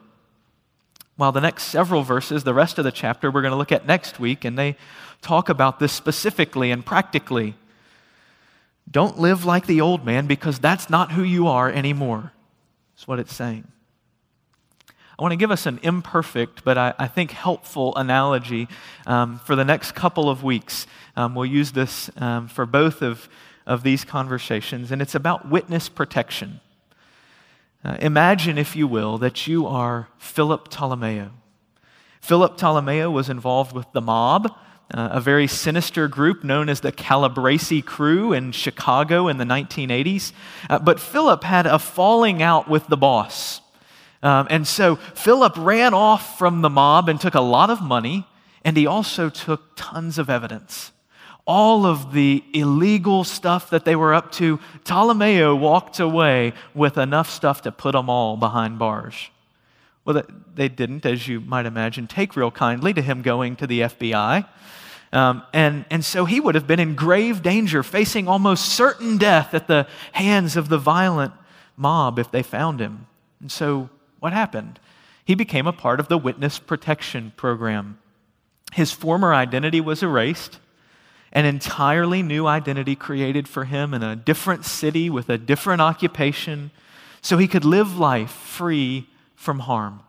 While 1.16 1.32
the 1.32 1.42
next 1.42 1.64
several 1.64 2.04
verses, 2.04 2.44
the 2.44 2.54
rest 2.54 2.78
of 2.78 2.86
the 2.86 2.92
chapter, 2.92 3.30
we're 3.30 3.42
going 3.42 3.52
to 3.52 3.58
look 3.58 3.72
at 3.72 3.86
next 3.86 4.20
week, 4.20 4.46
and 4.46 4.58
they 4.58 4.78
talk 5.22 5.50
about 5.50 5.80
this 5.80 5.92
specifically 5.92 6.72
and 6.72 6.86
practically. 6.86 7.56
Don't 8.90 9.20
live 9.20 9.46
like 9.46 9.68
the 9.68 9.82
old 9.82 10.06
man 10.06 10.28
because 10.28 10.60
that's 10.60 10.90
not 10.90 11.12
who 11.12 11.24
you 11.24 11.48
are 11.48 11.70
anymore. 11.70 12.32
That's 12.96 13.08
what 13.08 13.20
it's 13.20 13.36
saying. 13.36 13.68
I 15.20 15.22
want 15.22 15.34
to 15.34 15.38
give 15.38 15.52
us 15.52 15.66
an 15.66 15.80
imperfect, 15.84 16.64
but 16.64 16.78
I, 16.78 16.94
I 16.98 17.08
think 17.08 17.32
helpful 17.32 17.94
analogy 17.98 18.70
um, 19.06 19.40
for 19.40 19.56
the 19.56 19.66
next 19.66 19.92
couple 19.92 20.30
of 20.30 20.44
weeks. 20.44 20.88
Um, 21.18 21.36
we'll 21.36 21.46
use 21.46 21.74
this 21.74 22.10
um, 22.18 22.48
for 22.48 22.66
both 22.66 23.02
of 23.02 23.30
of 23.70 23.84
these 23.84 24.04
conversations, 24.04 24.92
and 24.92 25.00
it's 25.00 25.14
about 25.14 25.48
witness 25.48 25.90
protection. 25.90 26.60
Uh, 27.86 27.98
imagine, 28.00 28.58
if 28.58 28.76
you 28.76 28.88
will, 28.88 29.20
that 29.20 29.46
you 29.46 29.68
are 29.68 30.08
Philip 30.18 30.70
Tolomeo. 30.70 31.30
Philip 32.20 32.58
Tolomeo 32.58 33.12
was 33.12 33.30
involved 33.30 33.74
with 33.74 33.86
the 33.94 34.02
mob, 34.02 34.48
uh, 34.92 35.10
a 35.12 35.22
very 35.22 35.46
sinister 35.46 36.08
group 36.08 36.44
known 36.44 36.68
as 36.68 36.82
the 36.82 36.92
Calabrese 36.92 37.84
crew 37.84 38.34
in 38.34 38.52
Chicago 38.52 39.28
in 39.28 39.38
the 39.38 39.46
1980s. 39.46 40.34
Uh, 40.68 40.80
but 40.80 41.00
Philip 41.00 41.44
had 41.44 41.68
a 41.68 41.78
falling 41.78 42.42
out 42.42 42.68
with 42.68 42.88
the 42.88 42.98
boss. 42.98 43.62
Um, 44.22 44.48
and 44.50 44.68
so 44.68 44.96
Philip 44.96 45.54
ran 45.58 45.94
off 45.94 46.38
from 46.38 46.62
the 46.62 46.70
mob 46.70 47.10
and 47.10 47.20
took 47.20 47.36
a 47.36 47.42
lot 47.42 47.70
of 47.70 47.82
money, 47.82 48.28
and 48.66 48.76
he 48.76 48.86
also 48.86 49.30
took 49.30 49.76
tons 49.76 50.18
of 50.18 50.30
evidence 50.30 50.92
all 51.50 51.88
of 51.88 52.14
the 52.14 52.44
illegal 52.54 53.24
stuff 53.24 53.72
that 53.72 53.84
they 53.84 53.96
were 53.96 54.14
up 54.14 54.32
to, 54.32 54.60
Tolomeo 54.84 55.56
walked 55.56 56.00
away 56.00 56.54
with 56.76 56.96
enough 56.96 57.28
stuff 57.28 57.64
to 57.64 57.72
put 57.72 57.94
them 57.94 58.08
all 58.08 58.38
behind 58.38 58.78
bars. 58.78 59.32
Well, 60.06 60.22
they 60.54 60.70
didn't, 60.70 61.08
as 61.08 61.28
you 61.28 61.42
might 61.42 61.66
imagine, 61.66 62.06
take 62.06 62.36
real 62.36 62.52
kindly 62.52 62.94
to 62.94 63.02
him 63.02 63.24
going 63.24 63.56
to 63.56 63.66
the 63.66 63.82
FBI. 63.82 64.48
Um, 65.12 65.42
and, 65.52 65.86
and 65.90 66.06
so 66.06 66.26
he 66.26 66.40
would 66.40 66.54
have 66.54 66.68
been 66.68 66.80
in 66.80 66.94
grave 66.94 67.42
danger, 67.42 67.82
facing 67.82 68.28
almost 68.28 68.66
certain 68.66 69.18
death 69.18 69.56
at 69.56 69.66
the 69.66 69.88
hands 70.12 70.56
of 70.56 70.70
the 70.70 70.78
violent 70.78 71.34
mob 71.76 72.20
if 72.20 72.30
they 72.30 72.44
found 72.44 72.80
him. 72.80 73.08
And 73.42 73.52
so 73.52 73.90
what 74.20 74.34
happened? 74.34 74.80
He 75.26 75.36
became 75.36 75.68
a 75.68 75.74
part 75.74 76.00
of 76.00 76.08
the 76.08 76.18
witness 76.18 76.60
protection 76.60 77.34
program. 77.36 78.00
His 78.74 78.92
former 78.92 79.34
identity 79.34 79.82
was 79.82 80.04
erased 80.04 80.60
an 81.32 81.46
entirely 81.46 82.24
new 82.24 82.48
identity 82.48 82.96
created 82.96 83.48
for 83.48 83.66
him 83.66 83.94
in 83.94 84.02
a 84.02 84.16
different 84.16 84.66
city 84.66 85.10
with 85.10 85.30
a 85.30 85.38
different 85.38 85.82
occupation 85.82 86.72
so 87.22 87.38
he 87.38 87.48
could 87.48 87.66
live 87.66 87.98
life 87.98 88.32
free 88.32 89.08
from 89.36 89.60
harm. 89.60 90.02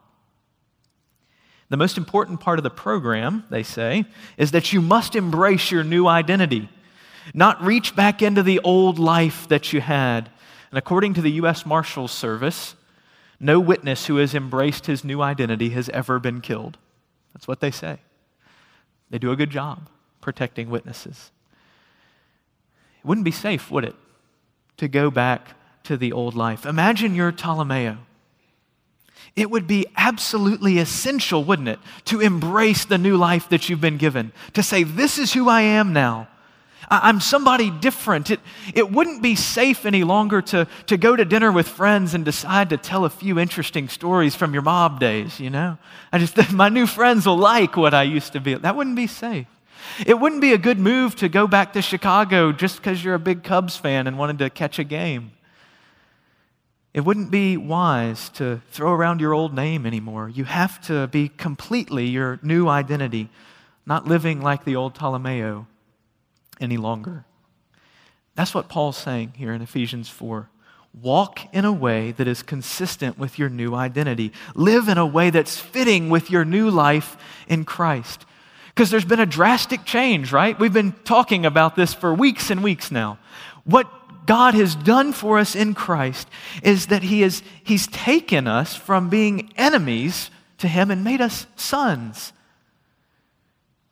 The 1.69 1.77
most 1.77 1.99
important 1.99 2.41
part 2.41 2.59
of 2.59 2.63
the 2.63 2.71
program, 2.71 3.45
they 3.51 3.63
say, 3.63 4.05
is 4.37 4.51
that 4.53 4.73
you 4.73 4.81
must 4.81 5.15
embrace 5.15 5.71
your 5.71 5.85
new 5.85 6.07
identity, 6.07 6.69
not 7.33 7.63
reach 7.63 7.95
back 7.95 8.23
into 8.23 8.43
the 8.43 8.59
old 8.61 8.99
life 8.99 9.47
that 9.49 9.73
you 9.73 9.81
had. 9.81 10.31
And 10.71 10.79
according 10.79 11.15
to 11.15 11.23
the 11.23 11.33
U.S. 11.33 11.67
Marshals 11.67 12.11
Service, 12.11 12.75
no 13.41 13.59
witness 13.59 14.07
who 14.07 14.17
has 14.17 14.35
embraced 14.35 14.87
his 14.87 15.03
new 15.03 15.23
identity 15.23 15.71
has 15.71 15.89
ever 15.89 16.19
been 16.19 16.43
killed. 16.43 16.77
That's 17.33 17.49
what 17.49 17.61
they 17.61 17.71
say. 17.71 17.99
They 19.09 19.19
do 19.19 19.33
a 19.33 19.37
good 19.37 19.51
job 19.51 19.89
protecting 20.21 20.69
witnesses. 20.69 21.31
It 23.03 23.07
wouldn't 23.07 23.25
be 23.25 23.31
safe, 23.31 23.71
would 23.71 23.85
it, 23.85 23.97
to 24.77 24.87
go 24.87 25.11
back 25.11 25.57
to 25.85 25.97
the 25.97 26.13
old 26.13 26.35
life? 26.35 26.67
Imagine 26.67 27.15
you're 27.15 27.33
Tolomeo. 27.33 27.99
It 29.37 29.51
would 29.51 29.67
be 29.67 29.87
absolutely 29.97 30.79
essential, 30.79 31.43
wouldn't 31.43 31.69
it, 31.69 31.79
to 32.07 32.21
embrace 32.21 32.85
the 32.85 32.99
new 32.99 33.17
life 33.17 33.49
that 33.49 33.69
you've 33.69 33.81
been 33.81 33.97
given, 33.97 34.33
to 34.53 34.63
say, 34.63 34.83
This 34.83 35.19
is 35.19 35.33
who 35.33 35.49
I 35.49 35.63
am 35.63 35.93
now. 35.93 36.29
I'm 36.89 37.21
somebody 37.21 37.71
different. 37.71 38.31
It, 38.31 38.41
it 38.75 38.91
wouldn't 38.91 39.23
be 39.23 39.35
safe 39.35 39.85
any 39.85 40.03
longer 40.03 40.41
to, 40.43 40.67
to 40.87 40.97
go 40.97 41.15
to 41.15 41.25
dinner 41.25 41.53
with 41.53 41.69
friends 41.69 42.15
and 42.15 42.25
decide 42.25 42.71
to 42.71 42.77
tell 42.77 43.05
a 43.05 43.11
few 43.11 43.39
interesting 43.39 43.89
stories 43.89 44.35
from 44.35 44.53
your 44.53 44.63
mob 44.63 44.99
days, 44.99 45.39
you 45.39 45.51
know? 45.51 45.79
I 46.13 46.19
just, 46.19 46.53
my 46.53 46.69
new 46.69 46.87
friends 46.87 47.27
will 47.27 47.37
like 47.37 47.77
what 47.77 47.95
I 47.95 48.05
used 48.05 48.33
to 48.33 48.41
be. 48.41 48.55
That 48.55 48.77
wouldn't 48.77 48.97
be 48.97 49.07
safe. 49.07 49.47
It 50.07 50.19
wouldn't 50.19 50.41
be 50.41 50.53
a 50.53 50.59
good 50.59 50.79
move 50.79 51.17
to 51.17 51.29
go 51.29 51.47
back 51.47 51.73
to 51.75 51.83
Chicago 51.83 52.53
just 52.53 52.77
because 52.77 53.05
you're 53.05 53.15
a 53.15 53.21
big 53.21 53.43
Cubs 53.43 53.77
fan 53.77 54.07
and 54.07 54.19
wanted 54.19 54.39
to 54.39 54.51
catch 54.51 54.79
a 54.79 54.85
game. 54.85 55.33
It 56.93 57.03
wouldn't 57.03 57.31
be 57.31 57.57
wise 57.57 58.31
to 58.31 58.63
throw 58.73 58.93
around 58.93 59.21
your 59.21 59.33
old 59.33 59.55
name 59.55 59.87
anymore. 59.87 60.29
You 60.29 60.45
have 60.45 60.81
to 60.87 61.07
be 61.07 61.29
completely 61.29 62.07
your 62.07 62.41
new 62.43 62.69
identity, 62.69 63.31
not 63.87 64.09
living 64.09 64.41
like 64.41 64.65
the 64.65 64.77
old 64.77 64.95
Tolomeo 64.95 65.67
any 66.61 66.77
longer. 66.77 67.25
That's 68.35 68.55
what 68.55 68.69
Paul's 68.69 68.97
saying 68.97 69.35
here 69.37 69.53
in 69.53 69.63
Ephesians 69.63 70.09
4. 70.09 70.49
Walk 71.01 71.41
in 71.55 71.65
a 71.65 71.73
way 71.73 72.13
that 72.13 72.27
is 72.27 72.43
consistent 72.43 73.19
with 73.19 73.39
your 73.39 73.49
new 73.49 73.75
identity. 73.75 74.33
Live 74.55 74.89
in 74.89 74.99
a 74.99 75.07
way 75.07 75.31
that's 75.31 75.59
fitting 75.59 76.11
with 76.11 76.31
your 76.31 76.45
new 76.45 76.69
life 76.69 77.17
in 77.49 77.65
Christ. 77.65 78.27
Because 78.69 78.91
there's 78.91 79.05
been 79.05 79.21
a 79.21 79.27
drastic 79.27 79.85
change, 79.85 80.33
right? 80.33 80.59
We've 80.59 80.73
been 80.73 80.93
talking 81.05 81.47
about 81.47 81.77
this 81.77 81.95
for 81.95 82.13
weeks 82.15 82.51
and 82.51 82.63
weeks 82.63 82.91
now. 82.91 83.19
What 83.65 84.27
God 84.27 84.55
has 84.55 84.75
done 84.75 85.13
for 85.13 85.39
us 85.39 85.55
in 85.55 85.75
Christ 85.75 86.29
is 86.63 86.87
that 86.87 87.03
He 87.03 87.21
has 87.23 87.43
He's 87.63 87.87
taken 87.89 88.47
us 88.47 88.75
from 88.75 89.09
being 89.09 89.53
enemies 89.57 90.31
to 90.59 90.69
Him 90.69 90.91
and 90.91 91.05
made 91.05 91.21
us 91.21 91.47
sons. 91.57 92.33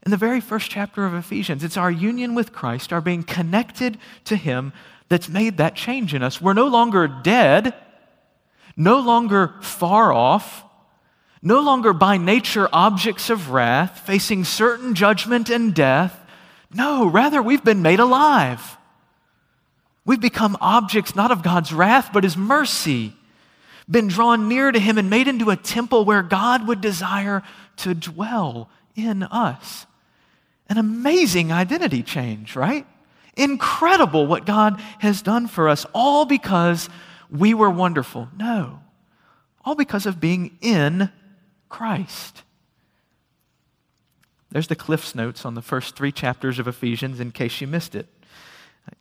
In 0.08 0.10
the 0.10 0.16
very 0.16 0.40
first 0.40 0.70
chapter 0.70 1.04
of 1.04 1.12
Ephesians, 1.12 1.62
it's 1.62 1.76
our 1.76 1.90
union 1.90 2.34
with 2.34 2.50
Christ, 2.50 2.94
our 2.94 3.02
being 3.02 3.22
connected 3.22 3.98
to 4.24 4.36
Him, 4.36 4.72
that's 5.10 5.28
made 5.28 5.58
that 5.58 5.76
change 5.76 6.14
in 6.14 6.22
us. 6.22 6.40
We're 6.40 6.54
no 6.54 6.66
longer 6.66 7.06
dead, 7.06 7.74
no 8.74 9.00
longer 9.00 9.56
far 9.60 10.10
off, 10.10 10.64
no 11.42 11.60
longer 11.60 11.92
by 11.92 12.16
nature 12.16 12.70
objects 12.72 13.28
of 13.28 13.50
wrath, 13.50 13.98
facing 14.06 14.44
certain 14.44 14.94
judgment 14.94 15.50
and 15.50 15.74
death. 15.74 16.18
No, 16.72 17.06
rather, 17.06 17.42
we've 17.42 17.62
been 17.62 17.82
made 17.82 18.00
alive. 18.00 18.78
We've 20.06 20.18
become 20.18 20.56
objects 20.62 21.14
not 21.14 21.32
of 21.32 21.42
God's 21.42 21.70
wrath, 21.70 22.14
but 22.14 22.24
His 22.24 22.34
mercy. 22.34 23.12
Been 23.90 24.08
drawn 24.08 24.48
near 24.48 24.72
to 24.72 24.78
Him 24.78 24.96
and 24.96 25.10
made 25.10 25.28
into 25.28 25.50
a 25.50 25.56
temple 25.56 26.06
where 26.06 26.22
God 26.22 26.66
would 26.66 26.80
desire 26.80 27.42
to 27.76 27.94
dwell 27.94 28.70
in 28.96 29.22
us. 29.22 29.84
An 30.68 30.78
amazing 30.78 31.50
identity 31.52 32.02
change, 32.02 32.54
right? 32.54 32.86
Incredible 33.36 34.26
what 34.26 34.44
God 34.44 34.80
has 34.98 35.22
done 35.22 35.46
for 35.46 35.68
us, 35.68 35.86
all 35.94 36.24
because 36.24 36.88
we 37.30 37.54
were 37.54 37.70
wonderful. 37.70 38.28
No, 38.36 38.80
all 39.64 39.74
because 39.74 40.06
of 40.06 40.20
being 40.20 40.58
in 40.60 41.10
Christ. 41.68 42.42
There's 44.50 44.68
the 44.68 44.76
Cliff's 44.76 45.14
Notes 45.14 45.44
on 45.44 45.54
the 45.54 45.62
first 45.62 45.94
three 45.94 46.12
chapters 46.12 46.58
of 46.58 46.66
Ephesians 46.66 47.20
in 47.20 47.32
case 47.32 47.60
you 47.60 47.66
missed 47.66 47.94
it. 47.94 48.06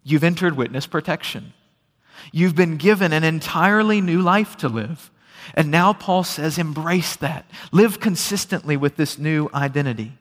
You've 0.03 0.23
entered 0.23 0.57
witness 0.57 0.87
protection. 0.87 1.53
You've 2.31 2.55
been 2.55 2.77
given 2.77 3.13
an 3.13 3.23
entirely 3.23 4.01
new 4.01 4.21
life 4.21 4.57
to 4.57 4.67
live. 4.67 5.09
And 5.53 5.71
now 5.71 5.93
Paul 5.93 6.23
says, 6.23 6.57
embrace 6.57 7.15
that. 7.17 7.49
Live 7.71 8.01
consistently 8.01 8.75
with 8.75 8.97
this 8.97 9.17
new 9.17 9.49
identity. 9.53 10.13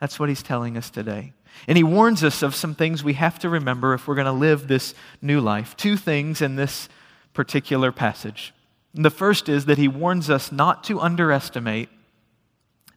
That's 0.00 0.18
what 0.18 0.28
he's 0.28 0.42
telling 0.42 0.76
us 0.76 0.90
today. 0.90 1.32
And 1.68 1.76
he 1.76 1.84
warns 1.84 2.24
us 2.24 2.42
of 2.42 2.54
some 2.54 2.74
things 2.74 3.04
we 3.04 3.14
have 3.14 3.38
to 3.40 3.48
remember 3.48 3.94
if 3.94 4.08
we're 4.08 4.14
going 4.14 4.24
to 4.24 4.32
live 4.32 4.66
this 4.66 4.94
new 5.20 5.40
life. 5.40 5.76
Two 5.76 5.96
things 5.96 6.40
in 6.40 6.56
this 6.56 6.88
particular 7.34 7.92
passage. 7.92 8.54
The 8.94 9.10
first 9.10 9.48
is 9.48 9.66
that 9.66 9.78
he 9.78 9.88
warns 9.88 10.30
us 10.30 10.50
not 10.50 10.84
to 10.84 11.00
underestimate 11.00 11.88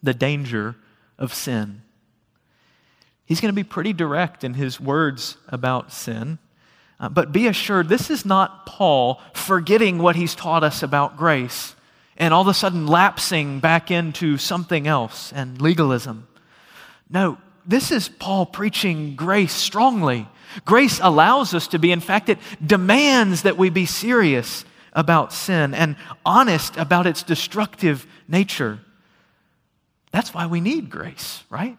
the 0.02 0.14
danger 0.14 0.76
of 1.18 1.34
sin. 1.34 1.82
He's 3.26 3.42
going 3.42 3.52
to 3.52 3.56
be 3.56 3.64
pretty 3.64 3.94
direct 3.94 4.44
in 4.44 4.56
his 4.56 4.80
words 4.80 5.38
about 5.48 5.92
sin. 5.92 6.40
Uh, 7.00 7.10
but 7.10 7.32
be 7.32 7.48
assured, 7.48 7.90
this 7.90 8.10
is 8.10 8.26
not 8.26 8.66
Paul 8.66 9.22
forgetting 9.34 9.98
what 9.98 10.16
he's 10.16 10.36
taught 10.36 10.64
us 10.64 10.84
about 10.84 11.18
grace 11.18 11.76
and 12.18 12.34
all 12.34 12.42
of 12.42 12.48
a 12.48 12.54
sudden 12.54 12.88
lapsing 12.88 13.60
back 13.60 13.92
into 13.92 14.38
something 14.38 14.88
else 14.88 15.34
and 15.34 15.62
legalism. 15.62 16.28
No, 17.10 17.38
this 17.66 17.92
is 17.92 18.10
Paul 18.10 18.46
preaching 18.46 19.16
grace 19.16 19.54
strongly. 19.54 20.28
Grace 20.66 21.00
allows 21.02 21.54
us 21.54 21.68
to 21.70 21.80
be, 21.80 21.92
in 21.92 22.00
fact, 22.00 22.30
it 22.30 22.40
demands 22.64 23.44
that 23.44 23.58
we 23.58 23.70
be 23.70 23.86
serious 23.86 24.66
about 24.94 25.34
sin 25.34 25.74
and 25.74 25.96
honest 26.26 26.78
about 26.78 27.08
its 27.08 27.24
destructive 27.24 28.06
nature. 28.28 28.80
That's 30.12 30.34
why 30.34 30.46
we 30.46 30.62
need 30.62 30.90
grace, 30.90 31.44
right? 31.50 31.78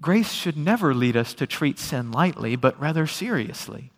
Grace 0.00 0.32
should 0.32 0.56
never 0.56 0.94
lead 0.94 1.16
us 1.16 1.34
to 1.34 1.46
treat 1.46 1.78
sin 1.78 2.12
lightly, 2.12 2.56
but 2.56 2.80
rather 2.80 3.06
seriously. 3.06 3.90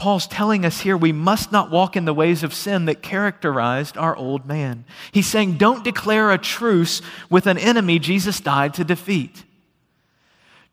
Paul's 0.00 0.26
telling 0.26 0.64
us 0.64 0.80
here 0.80 0.96
we 0.96 1.12
must 1.12 1.52
not 1.52 1.70
walk 1.70 1.94
in 1.94 2.06
the 2.06 2.14
ways 2.14 2.42
of 2.42 2.54
sin 2.54 2.86
that 2.86 3.02
characterized 3.02 3.98
our 3.98 4.16
old 4.16 4.46
man. 4.46 4.86
He's 5.12 5.26
saying, 5.26 5.58
don't 5.58 5.84
declare 5.84 6.30
a 6.30 6.38
truce 6.38 7.02
with 7.28 7.46
an 7.46 7.58
enemy 7.58 7.98
Jesus 7.98 8.40
died 8.40 8.72
to 8.74 8.82
defeat. 8.82 9.44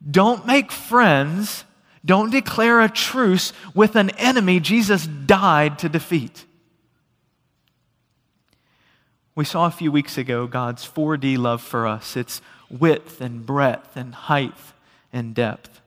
Don't 0.10 0.48
make 0.48 0.72
friends, 0.72 1.66
don't 2.06 2.32
declare 2.32 2.80
a 2.80 2.88
truce 2.88 3.52
with 3.76 3.98
an 3.98 4.12
enemy 4.12 4.62
Jesus 4.62 5.06
died 5.06 5.78
to 5.80 5.90
defeat. 5.90 6.46
We 9.36 9.44
saw 9.44 9.66
a 9.66 9.72
few 9.72 9.92
weeks 9.92 10.18
ago 10.18 10.48
God's 10.48 10.88
4D 10.88 11.38
love 11.38 11.62
for 11.62 11.86
us. 11.86 12.16
It's 12.16 12.42
width 12.70 13.20
and 13.20 13.46
breadth 13.46 13.98
and 13.98 14.16
height 14.16 14.56
and 15.12 15.36
depth. 15.36 15.82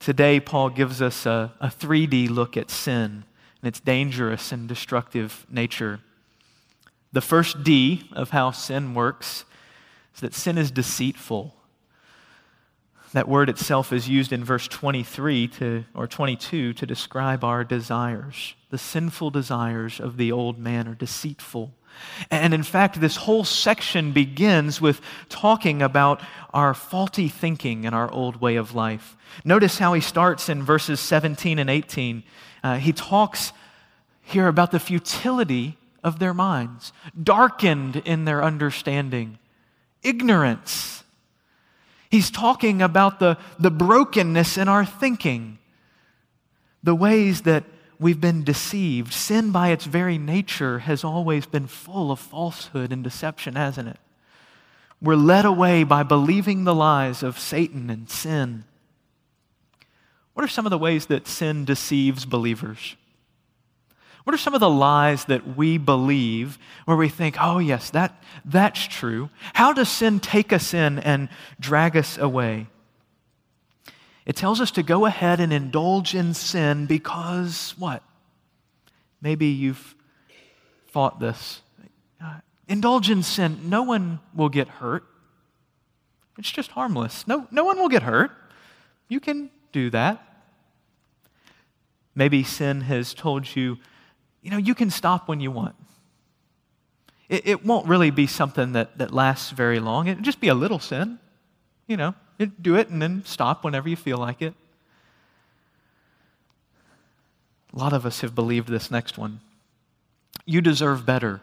Today, 0.00 0.40
Paul 0.40 0.70
gives 0.70 1.02
us 1.02 1.26
a, 1.26 1.52
a 1.60 1.68
3D 1.68 2.30
look 2.30 2.56
at 2.56 2.70
sin 2.70 3.24
and 3.60 3.68
its 3.68 3.80
dangerous 3.80 4.50
and 4.50 4.66
destructive 4.66 5.46
nature. 5.50 6.00
The 7.12 7.20
first 7.20 7.62
D 7.62 8.08
of 8.12 8.30
how 8.30 8.50
sin 8.50 8.94
works 8.94 9.44
is 10.14 10.22
that 10.22 10.32
sin 10.32 10.56
is 10.56 10.70
deceitful. 10.70 11.54
That 13.12 13.28
word 13.28 13.50
itself 13.50 13.92
is 13.92 14.08
used 14.08 14.32
in 14.32 14.42
verse 14.42 14.66
23 14.68 15.48
to, 15.48 15.84
or 15.94 16.06
22 16.06 16.72
to 16.72 16.86
describe 16.86 17.44
our 17.44 17.62
desires. 17.62 18.54
The 18.70 18.78
sinful 18.78 19.30
desires 19.30 20.00
of 20.00 20.16
the 20.16 20.32
old 20.32 20.58
man 20.58 20.88
are 20.88 20.94
deceitful. 20.94 21.74
And 22.30 22.52
in 22.52 22.62
fact, 22.62 23.00
this 23.00 23.16
whole 23.16 23.44
section 23.44 24.12
begins 24.12 24.80
with 24.80 25.00
talking 25.28 25.82
about 25.82 26.20
our 26.52 26.74
faulty 26.74 27.28
thinking 27.28 27.86
and 27.86 27.94
our 27.94 28.10
old 28.10 28.40
way 28.40 28.56
of 28.56 28.74
life. 28.74 29.16
Notice 29.44 29.78
how 29.78 29.92
he 29.94 30.00
starts 30.00 30.48
in 30.48 30.62
verses 30.62 31.00
17 31.00 31.58
and 31.58 31.70
18. 31.70 32.22
Uh, 32.62 32.76
he 32.76 32.92
talks 32.92 33.52
here 34.22 34.48
about 34.48 34.70
the 34.70 34.80
futility 34.80 35.76
of 36.02 36.18
their 36.18 36.34
minds, 36.34 36.92
darkened 37.20 37.96
in 37.96 38.24
their 38.24 38.42
understanding, 38.42 39.38
ignorance. 40.02 41.04
He's 42.10 42.30
talking 42.30 42.82
about 42.82 43.20
the, 43.20 43.38
the 43.58 43.70
brokenness 43.70 44.56
in 44.56 44.68
our 44.68 44.84
thinking, 44.84 45.58
the 46.82 46.94
ways 46.94 47.42
that 47.42 47.64
we've 48.00 48.20
been 48.20 48.42
deceived. 48.42 49.12
Sin, 49.12 49.52
by 49.52 49.68
its 49.68 49.84
very 49.84 50.18
nature, 50.18 50.80
has 50.80 51.04
always 51.04 51.46
been 51.46 51.66
full 51.66 52.10
of 52.10 52.18
falsehood 52.18 52.90
and 52.90 53.04
deception, 53.04 53.54
hasn't 53.54 53.88
it? 53.88 53.98
We're 55.00 55.14
led 55.14 55.44
away 55.44 55.84
by 55.84 56.02
believing 56.02 56.64
the 56.64 56.74
lies 56.74 57.22
of 57.22 57.38
Satan 57.38 57.90
and 57.90 58.08
sin. 58.10 58.64
What 60.34 60.44
are 60.44 60.48
some 60.48 60.66
of 60.66 60.70
the 60.70 60.78
ways 60.78 61.06
that 61.06 61.28
sin 61.28 61.64
deceives 61.64 62.24
believers? 62.24 62.96
What 64.24 64.34
are 64.34 64.38
some 64.38 64.54
of 64.54 64.60
the 64.60 64.70
lies 64.70 65.24
that 65.26 65.56
we 65.56 65.78
believe 65.78 66.58
where 66.84 66.96
we 66.96 67.08
think, 67.08 67.36
oh, 67.40 67.58
yes, 67.58 67.90
that, 67.90 68.22
that's 68.44 68.86
true? 68.86 69.30
How 69.54 69.72
does 69.72 69.88
sin 69.88 70.20
take 70.20 70.52
us 70.52 70.74
in 70.74 70.98
and 70.98 71.28
drag 71.58 71.96
us 71.96 72.18
away? 72.18 72.66
It 74.26 74.36
tells 74.36 74.60
us 74.60 74.70
to 74.72 74.82
go 74.82 75.06
ahead 75.06 75.40
and 75.40 75.52
indulge 75.52 76.14
in 76.14 76.34
sin 76.34 76.86
because 76.86 77.74
what? 77.78 78.02
Maybe 79.20 79.46
you've 79.46 79.94
thought 80.88 81.20
this. 81.20 81.62
Uh, 82.22 82.40
indulge 82.68 83.10
in 83.10 83.22
sin. 83.22 83.60
No 83.64 83.82
one 83.82 84.20
will 84.34 84.48
get 84.48 84.68
hurt. 84.68 85.04
It's 86.38 86.50
just 86.50 86.70
harmless. 86.70 87.26
No, 87.26 87.46
no 87.50 87.64
one 87.64 87.78
will 87.78 87.88
get 87.88 88.02
hurt. 88.02 88.30
You 89.08 89.20
can 89.20 89.50
do 89.72 89.90
that. 89.90 90.24
Maybe 92.14 92.42
sin 92.42 92.82
has 92.82 93.14
told 93.14 93.54
you, 93.56 93.78
you 94.42 94.50
know, 94.50 94.56
you 94.56 94.74
can 94.74 94.90
stop 94.90 95.28
when 95.28 95.40
you 95.40 95.50
want. 95.50 95.74
It, 97.28 97.46
it 97.46 97.64
won't 97.64 97.86
really 97.86 98.10
be 98.10 98.26
something 98.26 98.72
that, 98.72 98.98
that 98.98 99.12
lasts 99.12 99.50
very 99.50 99.80
long. 99.80 100.08
It'll 100.08 100.22
just 100.22 100.40
be 100.40 100.48
a 100.48 100.54
little 100.54 100.78
sin, 100.78 101.18
you 101.86 101.96
know. 101.96 102.14
Do 102.46 102.76
it 102.76 102.88
and 102.88 103.02
then 103.02 103.22
stop 103.24 103.64
whenever 103.64 103.88
you 103.88 103.96
feel 103.96 104.18
like 104.18 104.40
it. 104.40 104.54
A 107.72 107.78
lot 107.78 107.92
of 107.92 108.06
us 108.06 108.22
have 108.22 108.34
believed 108.34 108.68
this 108.68 108.90
next 108.90 109.18
one. 109.18 109.40
You 110.44 110.60
deserve 110.60 111.06
better. 111.06 111.40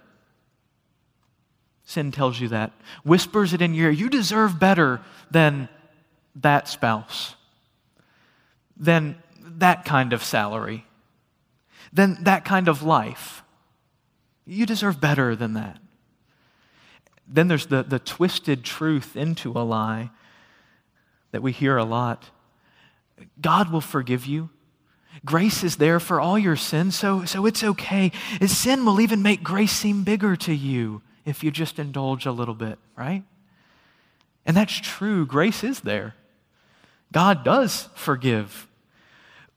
Sin 1.85 2.11
tells 2.11 2.39
you 2.39 2.49
that. 2.49 2.73
Whispers 3.03 3.53
it 3.53 3.61
in 3.61 3.73
your 3.73 3.87
ear. 3.87 3.91
You 3.91 4.09
deserve 4.09 4.59
better 4.59 5.01
than 5.31 5.69
that 6.35 6.67
spouse, 6.67 7.35
than 8.75 9.21
that 9.41 9.85
kind 9.85 10.13
of 10.13 10.23
salary, 10.23 10.85
than 11.93 12.23
that 12.23 12.43
kind 12.43 12.67
of 12.67 12.83
life. 12.83 13.43
You 14.45 14.65
deserve 14.65 14.99
better 14.99 15.35
than 15.35 15.53
that. 15.53 15.79
Then 17.27 17.47
there's 17.47 17.67
the, 17.67 17.83
the 17.83 17.99
twisted 17.99 18.63
truth 18.63 19.15
into 19.15 19.51
a 19.51 19.63
lie 19.63 20.09
that 21.31 21.41
we 21.41 21.51
hear 21.51 21.77
a 21.77 21.83
lot. 21.85 22.29
God 23.39 23.71
will 23.71 23.81
forgive 23.81 24.25
you. 24.25 24.49
Grace 25.25 25.63
is 25.63 25.77
there 25.77 25.99
for 25.99 26.19
all 26.21 26.37
your 26.37 26.55
sins, 26.55 26.95
so, 26.95 27.25
so 27.25 27.45
it's 27.45 27.63
okay. 27.63 28.11
Sin 28.45 28.85
will 28.85 29.01
even 29.01 29.21
make 29.21 29.43
grace 29.43 29.71
seem 29.71 30.03
bigger 30.03 30.35
to 30.35 30.53
you 30.53 31.01
if 31.25 31.43
you 31.43 31.51
just 31.51 31.79
indulge 31.79 32.25
a 32.25 32.31
little 32.31 32.53
bit, 32.53 32.77
right? 32.95 33.23
And 34.45 34.55
that's 34.55 34.79
true. 34.79 35.25
Grace 35.25 35.63
is 35.63 35.81
there. 35.81 36.15
God 37.11 37.43
does 37.43 37.89
forgive. 37.95 38.67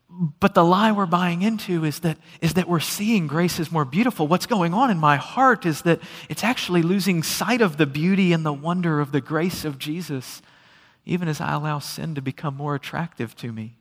But 0.08 0.54
the 0.54 0.64
lie 0.64 0.90
we're 0.90 1.06
buying 1.06 1.42
into 1.42 1.84
is 1.84 2.00
that, 2.00 2.18
is 2.40 2.54
that 2.54 2.68
we're 2.68 2.80
seeing 2.80 3.28
grace 3.28 3.60
as 3.60 3.70
more 3.70 3.84
beautiful. 3.84 4.26
What's 4.26 4.46
going 4.46 4.74
on 4.74 4.90
in 4.90 4.98
my 4.98 5.16
heart 5.16 5.64
is 5.64 5.82
that 5.82 6.00
it's 6.28 6.42
actually 6.42 6.82
losing 6.82 7.22
sight 7.22 7.60
of 7.60 7.76
the 7.76 7.86
beauty 7.86 8.32
and 8.32 8.44
the 8.44 8.52
wonder 8.52 8.98
of 8.98 9.12
the 9.12 9.20
grace 9.20 9.64
of 9.64 9.78
Jesus 9.78 10.42
even 11.10 11.26
as 11.26 11.40
I 11.40 11.54
allow 11.54 11.80
sin 11.80 12.14
to 12.14 12.22
become 12.22 12.56
more 12.56 12.76
attractive 12.76 13.34
to 13.38 13.50
me. 13.50 13.76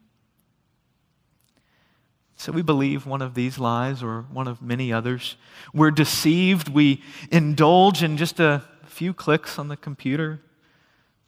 So 2.35 2.51
we 2.51 2.63
believe 2.63 3.05
one 3.05 3.21
of 3.21 3.35
these 3.35 3.59
lies 3.59 4.01
or 4.01 4.23
one 4.31 4.47
of 4.47 4.63
many 4.63 4.91
others. 4.91 5.37
We're 5.71 5.91
deceived. 5.91 6.69
We 6.69 7.03
indulge 7.31 8.01
in 8.01 8.17
just 8.17 8.39
a 8.39 8.63
few 8.87 9.13
clicks 9.13 9.59
on 9.59 9.67
the 9.67 9.77
computer, 9.77 10.41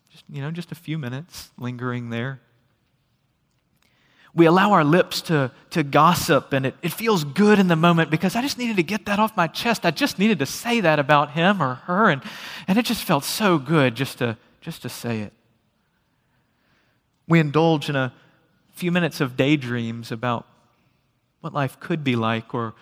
just, 0.10 0.24
you 0.28 0.42
know, 0.42 0.50
just 0.50 0.72
a 0.72 0.76
few 0.76 0.98
minutes 0.98 1.52
lingering 1.56 2.10
there. 2.10 2.42
We 4.34 4.48
allow 4.48 4.72
our 4.72 4.84
lips 4.84 5.22
to, 5.24 5.52
to 5.70 5.84
gossip, 5.84 6.52
and 6.52 6.66
it, 6.66 6.76
it 6.82 6.94
feels 6.94 7.24
good 7.24 7.60
in 7.60 7.68
the 7.68 7.76
moment 7.76 8.10
because 8.10 8.36
I 8.36 8.42
just 8.42 8.58
needed 8.58 8.78
to 8.78 8.84
get 8.84 9.06
that 9.06 9.20
off 9.20 9.38
my 9.38 9.46
chest. 9.46 9.86
I 9.86 9.92
just 9.92 10.18
needed 10.18 10.40
to 10.40 10.48
say 10.48 10.80
that 10.80 10.98
about 10.98 11.32
him 11.32 11.62
or 11.62 11.76
her, 11.76 12.10
and, 12.10 12.24
and 12.68 12.80
it 12.80 12.86
just 12.86 13.04
felt 13.04 13.24
so 13.24 13.60
good 13.60 13.94
just 13.94 14.18
to, 14.18 14.36
just 14.62 14.82
to 14.82 14.90
say 14.90 15.20
it. 15.20 15.34
We 17.32 17.40
indulge 17.40 17.88
in 17.88 17.96
a 17.96 18.12
few 18.74 18.92
minutes 18.92 19.22
of 19.22 19.38
daydreams 19.38 20.12
about 20.12 20.46
what 21.40 21.54
life 21.54 21.80
could 21.80 22.04
be 22.04 22.18
like 22.18 22.54
or 22.54 22.74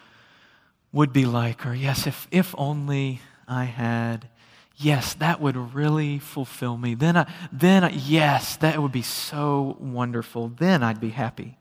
would 0.91 1.13
be 1.13 1.25
like, 1.25 1.67
or 1.67 1.75
yes, 1.75 2.07
if, 2.07 2.27
if 2.31 2.55
only 2.57 3.21
I 3.47 3.65
had, 3.65 4.27
yes, 4.75 5.13
that 5.13 5.39
would 5.39 5.75
really 5.75 6.17
fulfill 6.17 6.77
me. 6.77 6.95
Then, 6.95 7.15
I, 7.15 7.31
then 7.51 7.83
I, 7.83 7.89
yes, 7.91 8.55
that 8.55 8.81
would 8.81 8.91
be 8.91 9.03
so 9.03 9.77
wonderful. 9.79 10.47
Then 10.47 10.81
I'd 10.81 10.99
be 10.99 11.12
happy. 11.12 11.59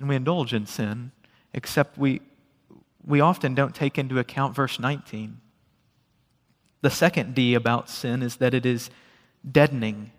And 0.00 0.08
we 0.08 0.16
indulge 0.16 0.52
in 0.52 0.66
sin, 0.66 1.12
except 1.54 1.96
we, 1.96 2.20
we 3.06 3.20
often 3.20 3.54
don't 3.54 3.76
take 3.76 3.96
into 3.96 4.18
account 4.18 4.56
verse 4.56 4.80
19. 4.80 5.40
The 6.80 6.90
second 6.90 7.36
D 7.36 7.54
about 7.54 7.88
sin 7.88 8.24
is 8.24 8.38
that 8.38 8.54
it 8.54 8.66
is 8.66 8.90
deadening 9.48 10.10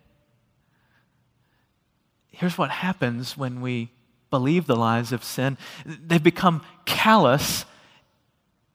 here's 2.33 2.57
what 2.57 2.69
happens 2.69 3.37
when 3.37 3.61
we 3.61 3.89
believe 4.29 4.65
the 4.65 4.75
lies 4.75 5.11
of 5.11 5.23
sin 5.23 5.57
they've 5.85 6.23
become 6.23 6.61
callous 6.85 7.65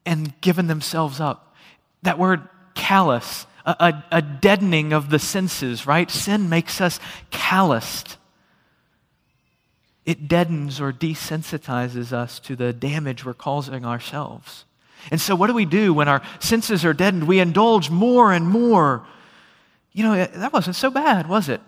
and 0.06 0.40
given 0.40 0.68
themselves 0.68 1.20
up. 1.20 1.54
That 2.02 2.18
word 2.18 2.48
callous, 2.74 3.46
a, 3.66 3.76
a, 3.80 4.04
a 4.18 4.22
deadening 4.22 4.94
of 4.94 5.10
the 5.10 5.18
senses, 5.18 5.86
right? 5.86 6.10
Sin 6.10 6.48
makes 6.48 6.80
us 6.80 6.98
calloused. 7.30 8.16
It 10.06 10.28
deadens 10.28 10.80
or 10.80 10.92
desensitizes 10.92 12.12
us 12.12 12.38
to 12.40 12.56
the 12.56 12.72
damage 12.72 13.26
we're 13.26 13.34
causing 13.34 13.84
ourselves. 13.84 14.64
And 15.10 15.20
so, 15.20 15.34
what 15.36 15.48
do 15.48 15.54
we 15.54 15.66
do 15.66 15.92
when 15.92 16.08
our 16.08 16.22
senses 16.38 16.84
are 16.84 16.94
deadened? 16.94 17.26
We 17.26 17.40
indulge 17.40 17.90
more 17.90 18.32
and 18.32 18.48
more. 18.48 19.06
You 19.92 20.04
know, 20.04 20.24
that 20.24 20.52
wasn't 20.52 20.76
so 20.76 20.90
bad, 20.90 21.28
was 21.28 21.48
it? 21.48 21.60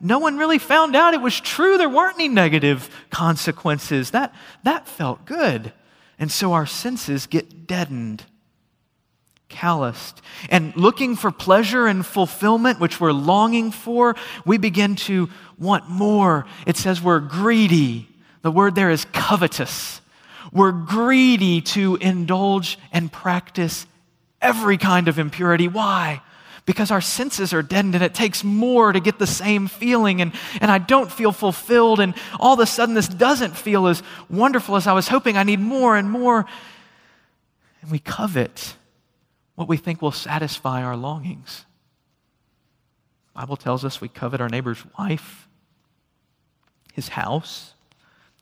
No 0.00 0.18
one 0.18 0.38
really 0.38 0.58
found 0.58 0.94
out 0.94 1.14
it 1.14 1.20
was 1.20 1.40
true. 1.40 1.76
There 1.76 1.88
weren't 1.88 2.16
any 2.16 2.28
negative 2.28 2.88
consequences. 3.10 4.12
That, 4.12 4.34
that 4.62 4.86
felt 4.86 5.24
good. 5.24 5.72
And 6.18 6.30
so 6.30 6.52
our 6.52 6.66
senses 6.66 7.26
get 7.26 7.66
deadened, 7.66 8.24
calloused. 9.48 10.20
And 10.50 10.74
looking 10.76 11.16
for 11.16 11.30
pleasure 11.30 11.86
and 11.86 12.04
fulfillment, 12.06 12.80
which 12.80 13.00
we're 13.00 13.12
longing 13.12 13.70
for, 13.70 14.14
we 14.44 14.58
begin 14.58 14.96
to 14.96 15.28
want 15.58 15.88
more. 15.88 16.46
It 16.66 16.76
says 16.76 17.02
we're 17.02 17.20
greedy. 17.20 18.08
The 18.42 18.52
word 18.52 18.74
there 18.74 18.90
is 18.90 19.04
covetous. 19.12 20.00
We're 20.52 20.72
greedy 20.72 21.60
to 21.60 21.96
indulge 21.96 22.78
and 22.92 23.12
practice 23.12 23.86
every 24.40 24.78
kind 24.78 25.08
of 25.08 25.18
impurity. 25.18 25.68
Why? 25.68 26.22
Because 26.68 26.90
our 26.90 27.00
senses 27.00 27.54
are 27.54 27.62
deadened 27.62 27.94
and 27.94 28.04
it 28.04 28.12
takes 28.12 28.44
more 28.44 28.92
to 28.92 29.00
get 29.00 29.18
the 29.18 29.26
same 29.26 29.68
feeling, 29.68 30.20
and, 30.20 30.34
and 30.60 30.70
I 30.70 30.76
don't 30.76 31.10
feel 31.10 31.32
fulfilled, 31.32 31.98
and 31.98 32.12
all 32.38 32.52
of 32.52 32.60
a 32.60 32.66
sudden 32.66 32.94
this 32.94 33.08
doesn't 33.08 33.56
feel 33.56 33.86
as 33.86 34.02
wonderful 34.28 34.76
as 34.76 34.86
I 34.86 34.92
was 34.92 35.08
hoping. 35.08 35.38
I 35.38 35.44
need 35.44 35.60
more 35.60 35.96
and 35.96 36.10
more. 36.10 36.44
And 37.80 37.90
we 37.90 37.98
covet 37.98 38.76
what 39.54 39.66
we 39.66 39.78
think 39.78 40.02
will 40.02 40.12
satisfy 40.12 40.82
our 40.82 40.94
longings. 40.94 41.64
The 43.32 43.40
Bible 43.40 43.56
tells 43.56 43.82
us 43.82 44.02
we 44.02 44.08
covet 44.08 44.42
our 44.42 44.50
neighbor's 44.50 44.84
wife, 44.98 45.48
his 46.92 47.08
house, 47.08 47.72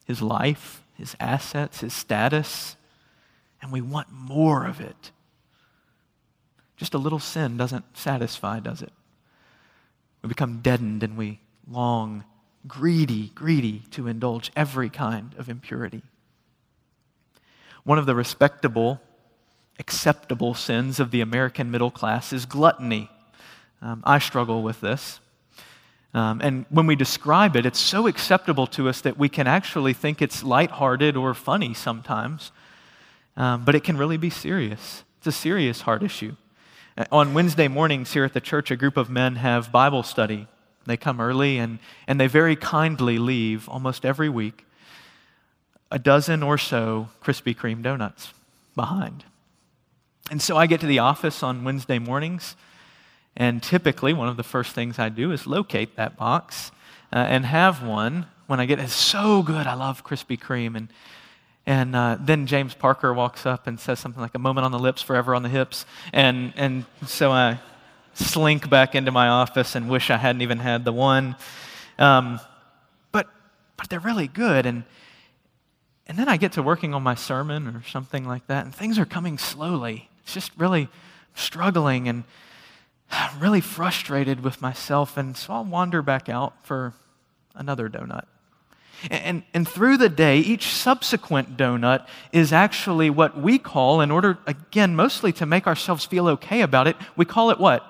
his 0.05 0.21
life, 0.21 0.83
his 0.95 1.15
assets, 1.21 1.79
his 1.79 1.95
status, 1.95 2.75
and 3.63 3.71
we 3.71 3.81
want 3.81 4.09
more 4.11 4.67
of 4.67 4.81
it. 4.81 5.13
Just 6.77 6.95
a 6.95 6.99
little 6.99 7.19
sin 7.19 7.57
doesn't 7.57 7.85
satisfy, 7.97 8.61
does 8.61 8.83
it? 8.83 8.93
We 10.23 10.29
become 10.29 10.61
deadened 10.61 11.03
and 11.03 11.17
we 11.17 11.41
long, 11.69 12.25
greedy, 12.67 13.29
greedy 13.35 13.83
to 13.93 14.09
indulge 14.09 14.51
every 14.55 14.91
kind 14.91 15.35
of 15.39 15.49
impurity. 15.49 16.03
One 17.85 17.99
of 17.99 18.07
the 18.07 18.15
respectable, 18.15 19.01
acceptable 19.79 20.55
sins 20.55 20.99
of 20.99 21.11
the 21.11 21.21
American 21.21 21.71
middle 21.71 21.91
class 21.91 22.33
is 22.33 22.45
gluttony. 22.45 23.11
Um, 23.81 24.03
I 24.05 24.19
struggle 24.19 24.63
with 24.63 24.81
this. 24.81 25.21
Um, 26.13 26.41
and 26.43 26.65
when 26.71 26.87
we 26.87 26.97
describe 26.97 27.57
it, 27.57 27.67
it's 27.67 27.79
so 27.79 28.07
acceptable 28.07 28.67
to 28.69 28.89
us 28.89 29.03
that 29.03 29.19
we 29.19 29.29
can 29.29 29.47
actually 29.47 29.93
think 29.93 30.23
it's 30.23 30.43
lighthearted 30.43 31.17
or 31.17 31.35
funny 31.35 31.75
sometimes. 31.75 32.53
Um, 33.37 33.65
but 33.65 33.75
it 33.75 33.85
can 33.85 33.97
really 33.97 34.17
be 34.17 34.31
serious. 34.31 35.05
It's 35.19 35.27
a 35.27 35.33
serious 35.33 35.83
heart 35.83 36.03
issue. 36.03 36.35
On 37.13 37.35
Wednesday 37.35 37.69
mornings 37.69 38.13
here 38.13 38.25
at 38.25 38.33
the 38.33 38.41
church, 38.41 38.71
a 38.71 38.77
group 38.77 38.97
of 38.97 39.11
men 39.11 39.37
have 39.37 39.71
Bible 39.71 40.03
study. 40.03 40.47
They 40.87 40.97
come 40.97 41.21
early 41.21 41.59
and, 41.59 41.79
and 42.07 42.19
they 42.19 42.27
very 42.27 42.57
kindly 42.57 43.19
leave 43.19 43.69
almost 43.69 44.07
every 44.07 44.29
week 44.29 44.65
a 45.91 45.99
dozen 45.99 46.43
or 46.43 46.59
so 46.59 47.09
Krispy 47.23 47.55
Kreme 47.55 47.83
donuts 47.83 48.33
behind. 48.75 49.25
And 50.31 50.43
so 50.43 50.57
I 50.57 50.67
get 50.67 50.81
to 50.81 50.87
the 50.87 50.99
office 50.99 51.43
on 51.43 51.65
Wednesday 51.65 51.99
mornings 51.99 52.57
and 53.37 53.63
typically, 53.63 54.15
one 54.15 54.29
of 54.29 54.39
the 54.39 54.43
first 54.43 54.73
things 54.73 54.99
I 54.99 55.11
do 55.11 55.31
is 55.31 55.47
locate 55.47 55.97
that 55.97 56.17
box 56.17 56.73
uh, 57.13 57.19
and 57.19 57.45
have 57.45 57.83
one 57.83 58.27
when 58.47 58.61
I 58.61 58.67
get 58.67 58.79
It's 58.79 58.95
so 58.95 59.43
good. 59.43 59.67
I 59.67 59.75
love 59.75 60.05
Krispy 60.05 60.39
Kreme. 60.39 60.75
And, 60.75 60.89
and 61.67 61.97
uh, 61.97 62.17
then 62.21 62.47
James 62.47 62.75
Parker 62.75 63.13
walks 63.13 63.45
up 63.45 63.67
and 63.67 63.79
says 63.81 63.99
something 63.99 64.21
like, 64.21 64.35
a 64.35 64.39
moment 64.39 64.65
on 64.65 64.73
the 64.73 64.79
lips, 64.79 65.03
forever 65.03 65.35
on 65.35 65.43
the 65.43 65.49
hips. 65.49 65.85
And, 66.13 66.53
and 66.57 66.87
so 67.07 67.33
I 67.33 67.59
slink 68.15 68.71
back 68.71 68.95
into 68.95 69.11
my 69.11 69.29
office 69.29 69.75
and 69.75 69.89
wish 69.89 70.11
I 70.11 70.17
hadn't 70.17 70.43
even 70.43 70.59
had 70.59 70.85
the 70.85 70.93
one. 70.93 71.37
Um, 71.99 72.41
but, 73.11 73.27
but 73.77 73.91
they're 73.91 73.99
really 73.99 74.29
good. 74.29 74.65
And, 74.65 74.85
and 76.07 76.17
then 76.17 76.29
I 76.29 76.37
get 76.37 76.53
to 76.53 76.63
working 76.63 76.95
on 76.95 77.03
my 77.03 77.17
sermon 77.17 77.67
or 77.67 77.83
something 77.83 78.27
like 78.27 78.47
that, 78.47 78.65
and 78.65 78.75
things 78.75 78.99
are 78.99 79.07
coming 79.07 79.37
slowly. 79.37 80.09
It's 80.23 80.35
just 80.35 80.53
really 80.57 80.89
struggling. 81.35 82.09
And, 82.09 82.25
really 83.39 83.61
frustrated 83.61 84.43
with 84.43 84.61
myself, 84.61 85.17
and 85.17 85.37
so 85.37 85.55
I'll 85.55 85.65
wander 85.65 86.03
back 86.03 86.29
out 86.29 86.55
for 86.65 86.95
another 87.55 87.89
donut. 87.89 88.25
And, 89.11 89.43
and, 89.55 89.69
through 89.69 89.99
the 89.99 90.09
day, 90.09 90.39
each 90.39 90.69
subsequent 90.69 91.57
donut 91.57 92.07
is 92.33 92.53
actually 92.53 93.11
what 93.11 93.41
we 93.41 93.59
call, 93.59 94.01
in 94.01 94.11
order, 94.11 94.39
again, 94.47 94.97
mostly 94.97 95.33
to 95.35 95.47
make 95.47 95.67
ourselves 95.67 96.05
feel 96.05 96.29
okay 96.29 96.63
about 96.63 96.87
it, 96.87 96.97
we 97.17 97.25
call 97.25 97.51
it 97.51 97.59
what? 97.59 97.85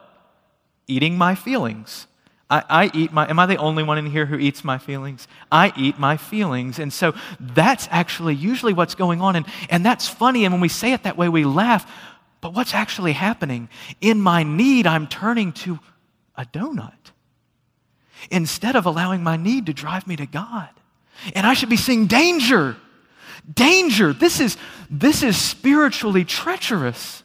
Eating 0.87 1.17
my 1.17 1.35
feelings. 1.35 2.07
I, 2.49 2.65
I, 2.69 2.91
eat 2.95 3.13
my, 3.13 3.29
am 3.29 3.39
I 3.39 3.47
the 3.47 3.57
only 3.57 3.83
one 3.83 3.99
in 3.99 4.07
here 4.07 4.27
who 4.27 4.37
eats 4.37 4.63
my 4.63 4.79
feelings? 4.79 5.27
I 5.51 5.73
eat 5.77 5.99
my 5.99 6.17
feelings. 6.17 6.79
And 6.79 6.93
so 6.93 7.15
that's 7.41 7.89
actually 7.91 8.35
usually 8.35 8.73
what's 8.73 8.95
going 8.95 9.21
on. 9.21 9.37
And, 9.37 9.47
and 9.69 9.85
that's 9.85 10.09
funny. 10.09 10.45
And 10.45 10.53
when 10.55 10.61
we 10.61 10.69
say 10.69 10.93
it 10.93 11.03
that 11.03 11.17
way, 11.17 11.29
we 11.29 11.45
laugh. 11.45 11.91
But 12.41 12.55
what's 12.55 12.75
actually 12.75 13.13
happening? 13.13 13.69
In 14.01 14.21
my 14.21 14.45
need, 14.45 14.87
I'm 14.87 15.09
turning 15.09 15.53
to 15.53 15.81
a 16.37 16.45
donut 16.45 16.93
instead 18.31 18.77
of 18.77 18.87
allowing 18.87 19.23
my 19.23 19.37
need 19.37 19.67
to 19.67 19.73
drive 19.73 20.07
me 20.07 20.17
to 20.17 20.27
God. 20.27 20.69
And 21.35 21.47
I 21.47 21.55
should 21.55 21.69
be 21.69 21.77
seeing 21.77 22.07
danger. 22.07 22.77
Danger. 23.53 24.13
This 24.13 24.41
is, 24.41 24.57
this 24.91 25.23
is 25.23 25.37
spiritually 25.37 26.25
treacherous. 26.25 27.23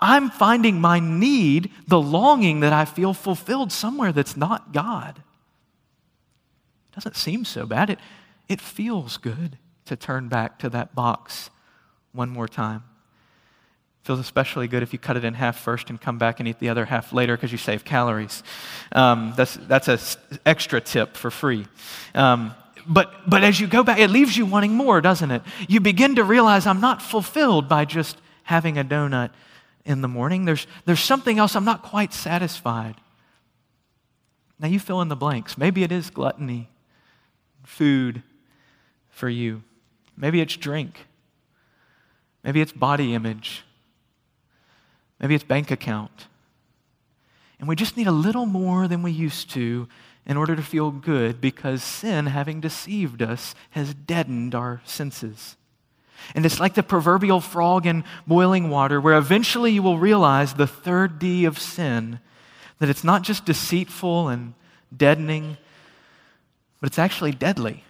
I'm 0.00 0.30
finding 0.30 0.80
my 0.80 1.00
need, 1.00 1.70
the 1.86 2.00
longing 2.00 2.60
that 2.60 2.72
I 2.72 2.84
feel 2.84 3.14
fulfilled 3.14 3.72
somewhere 3.72 4.12
that's 4.12 4.36
not 4.36 4.72
God. 4.72 5.18
It 5.18 6.94
doesn't 6.94 7.16
seem 7.16 7.44
so 7.44 7.66
bad. 7.66 7.90
It, 7.90 7.98
it 8.48 8.60
feels 8.60 9.16
good 9.16 9.58
to 9.86 9.96
turn 9.96 10.28
back 10.28 10.58
to 10.60 10.68
that 10.70 10.94
box 10.94 11.50
one 12.12 12.28
more 12.28 12.48
time. 12.48 12.84
Feels 14.04 14.20
especially 14.20 14.68
good 14.68 14.82
if 14.82 14.92
you 14.92 14.98
cut 14.98 15.16
it 15.16 15.24
in 15.24 15.34
half 15.34 15.58
first 15.58 15.90
and 15.90 16.00
come 16.00 16.16
back 16.16 16.38
and 16.40 16.48
eat 16.48 16.60
the 16.60 16.68
other 16.68 16.84
half 16.86 17.12
later 17.12 17.36
because 17.36 17.52
you 17.52 17.58
save 17.58 17.84
calories. 17.84 18.42
Um, 18.92 19.34
that's 19.36 19.54
that's 19.54 19.88
an 19.88 19.98
extra 20.46 20.80
tip 20.80 21.16
for 21.16 21.30
free. 21.30 21.66
Um, 22.14 22.54
but, 22.88 23.28
but 23.28 23.44
as 23.44 23.60
you 23.60 23.66
go 23.66 23.82
back, 23.84 23.98
it 23.98 24.08
leaves 24.08 24.36
you 24.36 24.46
wanting 24.46 24.72
more, 24.72 25.00
doesn't 25.00 25.30
it? 25.30 25.42
You 25.68 25.80
begin 25.80 26.16
to 26.16 26.24
realize 26.24 26.66
I'm 26.66 26.80
not 26.80 27.02
fulfilled 27.02 27.68
by 27.68 27.84
just 27.84 28.16
having 28.44 28.78
a 28.78 28.84
donut 28.84 29.30
in 29.84 30.00
the 30.00 30.08
morning. 30.08 30.46
There's, 30.46 30.66
there's 30.86 31.00
something 31.00 31.38
else 31.38 31.54
I'm 31.54 31.64
not 31.64 31.82
quite 31.82 32.14
satisfied. 32.14 32.96
Now 34.58 34.68
you 34.68 34.80
fill 34.80 35.02
in 35.02 35.08
the 35.08 35.16
blanks. 35.16 35.58
Maybe 35.58 35.82
it 35.82 35.92
is 35.92 36.10
gluttony, 36.10 36.68
food 37.62 38.22
for 39.10 39.28
you. 39.28 39.62
Maybe 40.16 40.40
it's 40.40 40.56
drink. 40.56 41.06
Maybe 42.42 42.60
it's 42.60 42.72
body 42.72 43.14
image. 43.14 43.64
Maybe 45.20 45.34
it's 45.34 45.44
bank 45.44 45.70
account. 45.70 46.26
And 47.58 47.68
we 47.68 47.76
just 47.76 47.96
need 47.96 48.06
a 48.06 48.12
little 48.12 48.46
more 48.46 48.88
than 48.88 49.02
we 49.02 49.10
used 49.10 49.50
to 49.50 49.88
in 50.28 50.36
order 50.36 50.54
to 50.54 50.62
feel 50.62 50.90
good 50.90 51.40
because 51.40 51.82
sin, 51.82 52.26
having 52.26 52.60
deceived 52.60 53.22
us, 53.22 53.54
has 53.70 53.94
deadened 53.94 54.54
our 54.54 54.82
senses. 54.84 55.56
And 56.34 56.44
it's 56.44 56.60
like 56.60 56.74
the 56.74 56.82
proverbial 56.82 57.40
frog 57.40 57.86
in 57.86 58.04
boiling 58.26 58.68
water, 58.68 59.00
where 59.00 59.16
eventually 59.16 59.72
you 59.72 59.82
will 59.82 59.98
realize 59.98 60.54
the 60.54 60.66
third 60.66 61.18
D 61.18 61.46
of 61.46 61.58
sin 61.58 62.20
that 62.78 62.90
it's 62.90 63.04
not 63.04 63.22
just 63.22 63.46
deceitful 63.46 64.28
and 64.28 64.52
deadening, 64.94 65.56
but 66.80 66.88
it's 66.88 66.98
actually 66.98 67.32
deadly. 67.32 67.84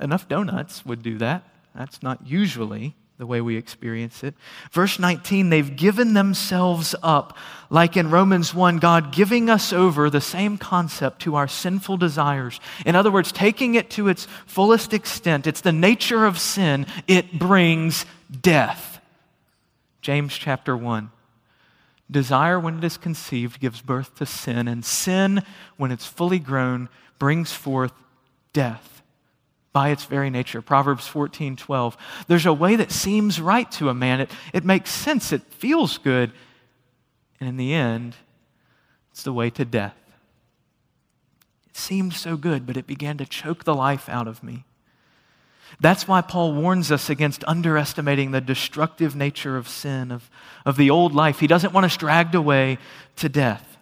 Enough 0.00 0.28
donuts 0.28 0.84
would 0.84 1.02
do 1.02 1.16
that. 1.18 1.44
That's 1.74 2.02
not 2.02 2.26
usually 2.26 2.96
the 3.18 3.26
way 3.26 3.40
we 3.40 3.56
experience 3.56 4.22
it. 4.22 4.34
Verse 4.70 4.98
19, 4.98 5.48
they've 5.48 5.74
given 5.74 6.12
themselves 6.12 6.94
up, 7.02 7.36
like 7.70 7.96
in 7.96 8.10
Romans 8.10 8.54
1, 8.54 8.78
God 8.78 9.10
giving 9.12 9.48
us 9.48 9.72
over 9.72 10.10
the 10.10 10.20
same 10.20 10.58
concept 10.58 11.22
to 11.22 11.34
our 11.34 11.48
sinful 11.48 11.96
desires. 11.96 12.60
In 12.84 12.94
other 12.94 13.10
words, 13.10 13.32
taking 13.32 13.74
it 13.74 13.88
to 13.90 14.08
its 14.08 14.26
fullest 14.46 14.92
extent. 14.92 15.46
It's 15.46 15.62
the 15.62 15.72
nature 15.72 16.26
of 16.26 16.38
sin, 16.38 16.86
it 17.06 17.38
brings 17.38 18.04
death. 18.42 19.00
James 20.02 20.36
chapter 20.36 20.76
1. 20.76 21.10
Desire, 22.10 22.60
when 22.60 22.78
it 22.78 22.84
is 22.84 22.98
conceived, 22.98 23.60
gives 23.60 23.80
birth 23.80 24.14
to 24.16 24.26
sin, 24.26 24.68
and 24.68 24.84
sin, 24.84 25.42
when 25.76 25.90
it's 25.90 26.06
fully 26.06 26.38
grown, 26.38 26.88
brings 27.18 27.52
forth 27.52 27.92
death 28.52 28.95
by 29.76 29.90
its 29.90 30.06
very 30.06 30.30
nature. 30.30 30.62
Proverbs 30.62 31.06
14 31.06 31.54
12. 31.54 31.98
There's 32.28 32.46
a 32.46 32.52
way 32.54 32.76
that 32.76 32.90
seems 32.90 33.38
right 33.38 33.70
to 33.72 33.90
a 33.90 33.94
man, 33.94 34.22
it, 34.22 34.30
it 34.54 34.64
makes 34.64 34.90
sense, 34.90 35.32
it 35.32 35.42
feels 35.52 35.98
good, 35.98 36.32
And 37.38 37.46
in 37.46 37.58
the 37.58 37.74
end, 37.74 38.16
it's 39.10 39.22
the 39.22 39.34
way 39.34 39.50
to 39.50 39.66
death. 39.66 39.98
It 41.68 41.76
seemed 41.76 42.14
so 42.14 42.38
good, 42.38 42.66
but 42.66 42.78
it 42.78 42.86
began 42.86 43.18
to 43.18 43.26
choke 43.26 43.64
the 43.64 43.74
life 43.74 44.08
out 44.08 44.26
of 44.26 44.42
me. 44.42 44.64
That's 45.78 46.08
why 46.08 46.22
Paul 46.22 46.54
warns 46.54 46.90
us 46.90 47.10
against 47.10 47.44
underestimating 47.46 48.30
the 48.30 48.40
destructive 48.40 49.14
nature 49.14 49.58
of 49.58 49.68
sin, 49.68 50.10
of, 50.10 50.30
of 50.64 50.78
the 50.78 50.88
old 50.88 51.14
life. 51.14 51.40
He 51.40 51.46
doesn't 51.46 51.74
want 51.74 51.84
us 51.84 51.98
dragged 51.98 52.34
away 52.34 52.78
to 53.16 53.28
death. 53.28 53.75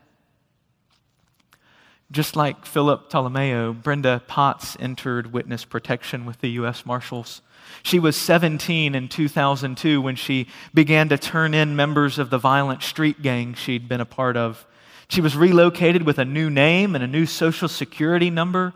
Just 2.14 2.36
like 2.36 2.64
Philip 2.64 3.10
Tolomeo, 3.10 3.72
Brenda 3.72 4.22
Paz 4.28 4.76
entered 4.78 5.32
witness 5.32 5.64
protection 5.64 6.24
with 6.24 6.40
the 6.40 6.50
U.S. 6.50 6.86
Marshals. 6.86 7.42
She 7.82 7.98
was 7.98 8.14
17 8.14 8.94
in 8.94 9.08
2002 9.08 10.00
when 10.00 10.14
she 10.14 10.46
began 10.72 11.08
to 11.08 11.18
turn 11.18 11.54
in 11.54 11.74
members 11.74 12.20
of 12.20 12.30
the 12.30 12.38
violent 12.38 12.84
street 12.84 13.20
gang 13.20 13.54
she'd 13.54 13.88
been 13.88 14.00
a 14.00 14.04
part 14.06 14.36
of. 14.36 14.64
She 15.08 15.20
was 15.20 15.36
relocated 15.36 16.04
with 16.04 16.20
a 16.20 16.24
new 16.24 16.48
name 16.50 16.94
and 16.94 17.02
a 17.02 17.08
new 17.08 17.26
social 17.26 17.66
security 17.66 18.30
number 18.30 18.74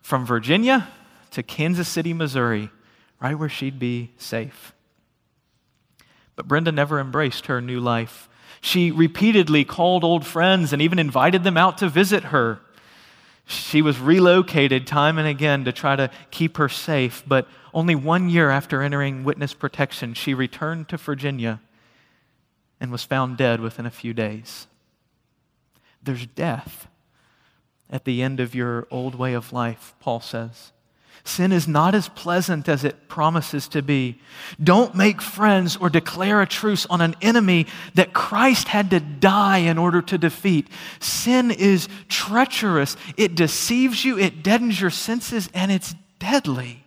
from 0.00 0.26
Virginia 0.26 0.88
to 1.30 1.44
Kansas 1.44 1.88
City, 1.88 2.12
Missouri, 2.12 2.68
right 3.20 3.38
where 3.38 3.48
she'd 3.48 3.78
be 3.78 4.10
safe. 4.18 4.74
But 6.34 6.48
Brenda 6.48 6.72
never 6.72 6.98
embraced 6.98 7.46
her 7.46 7.60
new 7.60 7.78
life. 7.78 8.28
She 8.60 8.90
repeatedly 8.90 9.64
called 9.64 10.02
old 10.02 10.26
friends 10.26 10.72
and 10.72 10.82
even 10.82 10.98
invited 10.98 11.44
them 11.44 11.56
out 11.56 11.78
to 11.78 11.88
visit 11.88 12.24
her. 12.24 12.58
She 13.44 13.82
was 13.82 13.98
relocated 13.98 14.86
time 14.86 15.18
and 15.18 15.26
again 15.26 15.64
to 15.64 15.72
try 15.72 15.96
to 15.96 16.10
keep 16.30 16.56
her 16.56 16.68
safe, 16.68 17.22
but 17.26 17.48
only 17.74 17.94
one 17.94 18.28
year 18.28 18.50
after 18.50 18.82
entering 18.82 19.24
witness 19.24 19.54
protection, 19.54 20.14
she 20.14 20.34
returned 20.34 20.88
to 20.88 20.96
Virginia 20.96 21.60
and 22.80 22.90
was 22.90 23.04
found 23.04 23.36
dead 23.36 23.60
within 23.60 23.86
a 23.86 23.90
few 23.90 24.12
days. 24.12 24.66
There's 26.02 26.26
death 26.26 26.88
at 27.90 28.04
the 28.04 28.22
end 28.22 28.40
of 28.40 28.54
your 28.54 28.86
old 28.90 29.14
way 29.14 29.34
of 29.34 29.52
life, 29.52 29.94
Paul 30.00 30.20
says. 30.20 30.72
Sin 31.24 31.52
is 31.52 31.68
not 31.68 31.94
as 31.94 32.08
pleasant 32.08 32.68
as 32.68 32.82
it 32.82 33.08
promises 33.08 33.68
to 33.68 33.80
be. 33.82 34.20
Don't 34.62 34.96
make 34.96 35.22
friends 35.22 35.76
or 35.76 35.88
declare 35.88 36.42
a 36.42 36.46
truce 36.46 36.84
on 36.86 37.00
an 37.00 37.14
enemy 37.22 37.66
that 37.94 38.12
Christ 38.12 38.66
had 38.66 38.90
to 38.90 38.98
die 38.98 39.58
in 39.58 39.78
order 39.78 40.02
to 40.02 40.18
defeat. 40.18 40.66
Sin 40.98 41.52
is 41.52 41.88
treacherous, 42.08 42.96
it 43.16 43.36
deceives 43.36 44.04
you, 44.04 44.18
it 44.18 44.42
deadens 44.42 44.80
your 44.80 44.90
senses, 44.90 45.48
and 45.54 45.70
it's 45.70 45.94
deadly. 46.18 46.84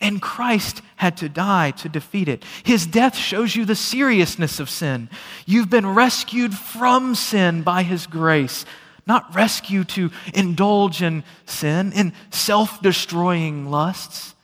And 0.00 0.20
Christ 0.20 0.82
had 0.96 1.16
to 1.18 1.28
die 1.28 1.70
to 1.72 1.88
defeat 1.88 2.26
it. 2.26 2.44
His 2.64 2.86
death 2.86 3.14
shows 3.14 3.54
you 3.54 3.64
the 3.64 3.76
seriousness 3.76 4.58
of 4.58 4.70
sin. 4.70 5.10
You've 5.46 5.70
been 5.70 5.86
rescued 5.86 6.54
from 6.54 7.14
sin 7.14 7.62
by 7.62 7.82
His 7.84 8.06
grace 8.06 8.64
not 9.06 9.34
rescue 9.34 9.84
to 9.84 10.10
indulge 10.34 11.02
in 11.02 11.24
sin, 11.46 11.92
in 11.92 12.12
self 12.30 12.80
destroying 12.82 13.70
lusts. 13.70 14.34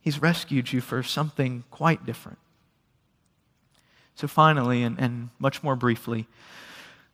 He's 0.00 0.20
rescued 0.20 0.72
you 0.72 0.80
for 0.80 1.02
something 1.02 1.64
quite 1.70 2.04
different. 2.04 2.38
So, 4.16 4.28
finally, 4.28 4.82
and, 4.82 4.98
and 4.98 5.30
much 5.38 5.62
more 5.62 5.76
briefly, 5.76 6.26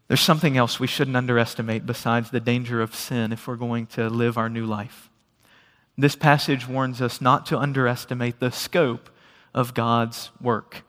there's 0.08 0.20
something 0.20 0.56
else 0.56 0.80
we 0.80 0.88
shouldn't 0.88 1.16
underestimate 1.16 1.86
besides 1.86 2.30
the 2.30 2.40
danger 2.40 2.82
of 2.82 2.94
sin 2.94 3.32
if 3.32 3.46
we're 3.46 3.54
going 3.54 3.86
to 3.86 4.10
live 4.10 4.36
our 4.36 4.48
new 4.48 4.66
life. 4.66 5.08
This 5.96 6.16
passage 6.16 6.66
warns 6.66 7.00
us 7.00 7.20
not 7.20 7.46
to 7.46 7.58
underestimate 7.58 8.40
the 8.40 8.50
scope 8.50 9.08
of 9.54 9.72
God's 9.72 10.30
work. 10.40 10.82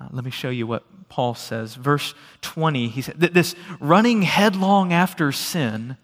Uh, 0.00 0.08
let 0.10 0.24
me 0.24 0.30
show 0.30 0.50
you 0.50 0.66
what 0.66 0.84
Paul 1.08 1.34
says. 1.34 1.74
Verse 1.74 2.14
20, 2.42 2.88
he 2.88 3.02
said 3.02 3.20
that 3.20 3.34
this 3.34 3.54
running 3.80 4.22
headlong 4.22 4.92
after 4.92 5.30
sin 5.32 5.96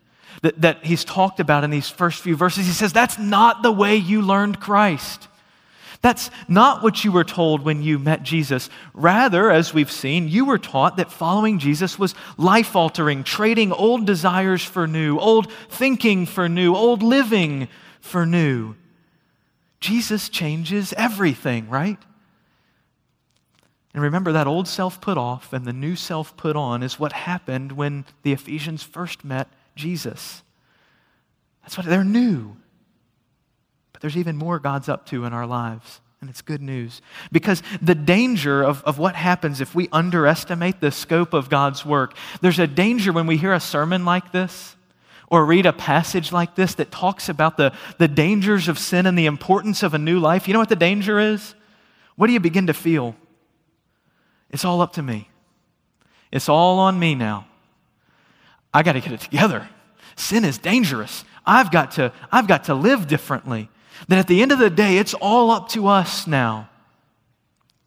that, 0.42 0.60
that 0.60 0.84
he's 0.84 1.04
talked 1.04 1.40
about 1.40 1.64
in 1.64 1.70
these 1.70 1.88
first 1.88 2.22
few 2.22 2.36
verses, 2.36 2.66
he 2.66 2.72
says 2.72 2.92
that's 2.92 3.18
not 3.18 3.62
the 3.62 3.72
way 3.72 3.96
you 3.96 4.22
learned 4.22 4.60
Christ. 4.60 5.28
That's 6.02 6.30
not 6.48 6.82
what 6.82 7.04
you 7.04 7.12
were 7.12 7.24
told 7.24 7.62
when 7.62 7.82
you 7.82 7.98
met 7.98 8.22
Jesus. 8.22 8.70
Rather, 8.94 9.50
as 9.50 9.74
we've 9.74 9.90
seen, 9.90 10.28
you 10.28 10.46
were 10.46 10.58
taught 10.58 10.96
that 10.96 11.12
following 11.12 11.58
Jesus 11.58 11.98
was 11.98 12.14
life 12.38 12.74
altering, 12.74 13.22
trading 13.22 13.70
old 13.70 14.06
desires 14.06 14.64
for 14.64 14.86
new, 14.86 15.18
old 15.18 15.52
thinking 15.68 16.24
for 16.24 16.48
new, 16.48 16.74
old 16.74 17.02
living 17.02 17.68
for 18.00 18.24
new. 18.24 18.76
Jesus 19.78 20.30
changes 20.30 20.94
everything, 20.96 21.68
right? 21.68 21.98
And 23.92 24.02
remember, 24.02 24.32
that 24.32 24.46
old 24.46 24.68
self 24.68 25.00
put 25.00 25.18
off 25.18 25.52
and 25.52 25.64
the 25.64 25.72
new 25.72 25.96
self 25.96 26.36
put 26.36 26.56
on 26.56 26.82
is 26.82 26.98
what 26.98 27.12
happened 27.12 27.72
when 27.72 28.04
the 28.22 28.32
Ephesians 28.32 28.82
first 28.82 29.24
met 29.24 29.48
Jesus. 29.74 30.42
That's 31.62 31.76
what 31.76 31.86
they're 31.86 32.04
new. 32.04 32.56
But 33.92 34.00
there's 34.00 34.16
even 34.16 34.36
more 34.36 34.58
God's 34.58 34.88
up 34.88 35.06
to 35.06 35.24
in 35.24 35.32
our 35.32 35.46
lives. 35.46 36.00
And 36.20 36.28
it's 36.28 36.42
good 36.42 36.60
news. 36.60 37.00
Because 37.32 37.62
the 37.80 37.94
danger 37.94 38.62
of, 38.62 38.84
of 38.84 38.98
what 38.98 39.14
happens 39.14 39.60
if 39.60 39.74
we 39.74 39.88
underestimate 39.90 40.80
the 40.80 40.90
scope 40.90 41.32
of 41.32 41.48
God's 41.48 41.84
work, 41.84 42.14
there's 42.42 42.58
a 42.58 42.66
danger 42.66 43.12
when 43.12 43.26
we 43.26 43.38
hear 43.38 43.54
a 43.54 43.60
sermon 43.60 44.04
like 44.04 44.30
this 44.30 44.76
or 45.30 45.44
read 45.46 45.64
a 45.64 45.72
passage 45.72 46.30
like 46.30 46.54
this 46.56 46.74
that 46.74 46.90
talks 46.90 47.28
about 47.28 47.56
the, 47.56 47.72
the 47.98 48.08
dangers 48.08 48.68
of 48.68 48.78
sin 48.78 49.06
and 49.06 49.18
the 49.18 49.26
importance 49.26 49.82
of 49.82 49.94
a 49.94 49.98
new 49.98 50.20
life. 50.20 50.46
You 50.46 50.52
know 50.52 50.60
what 50.60 50.68
the 50.68 50.76
danger 50.76 51.18
is? 51.18 51.54
What 52.16 52.26
do 52.26 52.34
you 52.34 52.40
begin 52.40 52.66
to 52.66 52.74
feel? 52.74 53.16
It's 54.50 54.64
all 54.64 54.80
up 54.80 54.94
to 54.94 55.02
me. 55.02 55.28
It's 56.32 56.48
all 56.48 56.78
on 56.78 56.98
me 56.98 57.14
now. 57.14 57.46
I 58.72 58.82
got 58.82 58.92
to 58.92 59.00
get 59.00 59.12
it 59.12 59.20
together. 59.20 59.68
Sin 60.16 60.44
is 60.44 60.58
dangerous. 60.58 61.24
I've 61.46 61.70
got 61.70 61.92
to 61.92 62.12
I've 62.30 62.46
got 62.46 62.64
to 62.64 62.74
live 62.74 63.06
differently. 63.06 63.68
That 64.08 64.18
at 64.18 64.26
the 64.28 64.42
end 64.42 64.52
of 64.52 64.58
the 64.58 64.70
day 64.70 64.98
it's 64.98 65.14
all 65.14 65.50
up 65.50 65.68
to 65.70 65.86
us 65.88 66.26
now. 66.26 66.68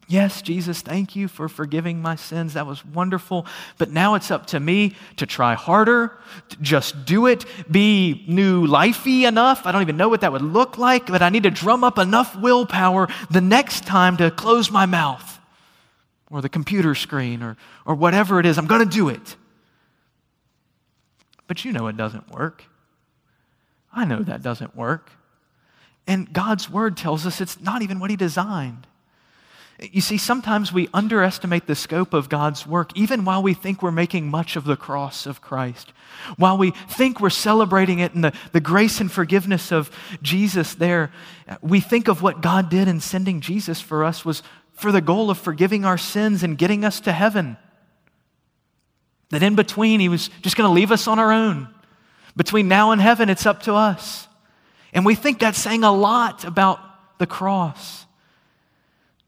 Yes, 0.06 0.42
Jesus, 0.42 0.82
thank 0.82 1.16
you 1.16 1.28
for 1.28 1.48
forgiving 1.48 2.02
my 2.02 2.16
sins. 2.16 2.54
That 2.54 2.66
was 2.66 2.84
wonderful. 2.84 3.46
But 3.78 3.90
now 3.90 4.16
it's 4.16 4.30
up 4.30 4.46
to 4.48 4.60
me 4.60 4.96
to 5.16 5.24
try 5.24 5.54
harder, 5.54 6.18
to 6.50 6.56
just 6.58 7.06
do 7.06 7.26
it, 7.26 7.46
be 7.70 8.22
new 8.28 8.66
lifey 8.66 9.26
enough. 9.26 9.64
I 9.64 9.72
don't 9.72 9.80
even 9.80 9.96
know 9.96 10.10
what 10.10 10.20
that 10.20 10.30
would 10.30 10.42
look 10.42 10.76
like, 10.76 11.06
but 11.06 11.22
I 11.22 11.30
need 11.30 11.44
to 11.44 11.50
drum 11.50 11.84
up 11.84 11.98
enough 11.98 12.36
willpower 12.36 13.08
the 13.30 13.40
next 13.40 13.86
time 13.86 14.18
to 14.18 14.30
close 14.30 14.70
my 14.70 14.84
mouth 14.84 15.33
or 16.30 16.40
the 16.40 16.48
computer 16.48 16.94
screen 16.94 17.42
or, 17.42 17.56
or 17.86 17.94
whatever 17.94 18.40
it 18.40 18.46
is. 18.46 18.58
I'm 18.58 18.66
going 18.66 18.86
to 18.88 18.96
do 18.96 19.08
it. 19.08 19.36
But 21.46 21.64
you 21.64 21.72
know 21.72 21.86
it 21.88 21.96
doesn't 21.96 22.30
work. 22.30 22.64
I 23.92 24.04
know 24.04 24.22
that 24.22 24.42
doesn't 24.42 24.74
work. 24.76 25.10
And 26.06 26.32
God's 26.32 26.68
word 26.68 26.96
tells 26.96 27.26
us 27.26 27.40
it's 27.40 27.60
not 27.60 27.82
even 27.82 27.98
what 27.98 28.10
He 28.10 28.16
designed. 28.16 28.86
You 29.80 30.00
see, 30.00 30.18
sometimes 30.18 30.72
we 30.72 30.88
underestimate 30.94 31.66
the 31.66 31.74
scope 31.74 32.14
of 32.14 32.28
God's 32.28 32.64
work, 32.64 32.96
even 32.96 33.24
while 33.24 33.42
we 33.42 33.54
think 33.54 33.82
we're 33.82 33.90
making 33.90 34.30
much 34.30 34.54
of 34.54 34.64
the 34.64 34.76
cross 34.76 35.26
of 35.26 35.40
Christ. 35.40 35.92
While 36.36 36.56
we 36.58 36.70
think 36.70 37.20
we're 37.20 37.30
celebrating 37.30 37.98
it 37.98 38.14
and 38.14 38.22
the, 38.22 38.32
the 38.52 38.60
grace 38.60 39.00
and 39.00 39.10
forgiveness 39.10 39.72
of 39.72 39.90
Jesus 40.22 40.74
there, 40.74 41.10
we 41.60 41.80
think 41.80 42.06
of 42.06 42.22
what 42.22 42.40
God 42.40 42.70
did 42.70 42.86
in 42.86 43.00
sending 43.00 43.40
Jesus 43.40 43.80
for 43.80 44.04
us 44.04 44.24
was 44.24 44.44
for 44.74 44.92
the 44.92 45.00
goal 45.00 45.30
of 45.30 45.38
forgiving 45.38 45.84
our 45.84 45.98
sins 45.98 46.42
and 46.42 46.58
getting 46.58 46.84
us 46.84 47.00
to 47.00 47.12
heaven. 47.12 47.56
That 49.30 49.42
in 49.42 49.54
between, 49.54 50.00
He 50.00 50.08
was 50.08 50.28
just 50.42 50.56
going 50.56 50.68
to 50.68 50.74
leave 50.74 50.92
us 50.92 51.08
on 51.08 51.18
our 51.18 51.32
own. 51.32 51.68
Between 52.36 52.68
now 52.68 52.90
and 52.90 53.00
heaven, 53.00 53.28
it's 53.28 53.46
up 53.46 53.62
to 53.62 53.74
us. 53.74 54.28
And 54.92 55.04
we 55.04 55.14
think 55.14 55.38
that's 55.38 55.58
saying 55.58 55.84
a 55.84 55.92
lot 55.92 56.44
about 56.44 56.80
the 57.18 57.26
cross. 57.26 58.06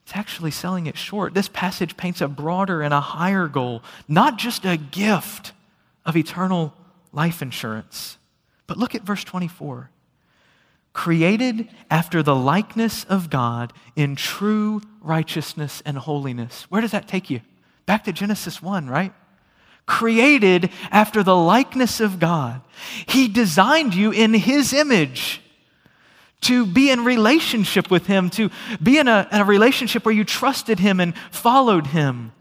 It's 0.04 0.14
actually 0.14 0.52
selling 0.52 0.86
it 0.86 0.96
short. 0.96 1.34
This 1.34 1.48
passage 1.48 1.96
paints 1.96 2.20
a 2.20 2.28
broader 2.28 2.82
and 2.82 2.94
a 2.94 3.00
higher 3.00 3.48
goal, 3.48 3.82
not 4.06 4.38
just 4.38 4.64
a 4.64 4.76
gift 4.76 5.52
of 6.04 6.16
eternal 6.16 6.72
life 7.12 7.42
insurance. 7.42 8.16
But 8.66 8.78
look 8.78 8.94
at 8.94 9.02
verse 9.02 9.24
24 9.24 9.90
created 10.96 11.68
after 11.90 12.22
the 12.22 12.34
likeness 12.34 13.04
of 13.04 13.28
God 13.28 13.70
in 13.96 14.16
true 14.16 14.80
righteousness 15.02 15.82
and 15.84 15.98
holiness. 15.98 16.64
Where 16.70 16.80
does 16.80 16.92
that 16.92 17.06
take 17.06 17.28
you? 17.28 17.42
Back 17.84 18.04
to 18.04 18.14
Genesis 18.14 18.62
1, 18.62 18.88
right? 18.88 19.12
Created 19.84 20.70
after 20.90 21.22
the 21.22 21.36
likeness 21.36 22.00
of 22.00 22.18
God. 22.18 22.62
He 23.06 23.28
designed 23.28 23.94
you 23.94 24.10
in 24.10 24.32
His 24.32 24.72
image 24.72 25.42
to 26.40 26.64
be 26.64 26.90
in 26.90 27.04
relationship 27.04 27.90
with 27.90 28.06
Him, 28.06 28.30
to 28.30 28.50
be 28.82 28.96
in 28.96 29.06
a, 29.06 29.28
in 29.30 29.42
a 29.42 29.44
relationship 29.44 30.06
where 30.06 30.14
you 30.14 30.24
trusted 30.24 30.78
Him 30.78 30.98
and 30.98 31.12
followed 31.30 31.88
Him. 31.88 32.32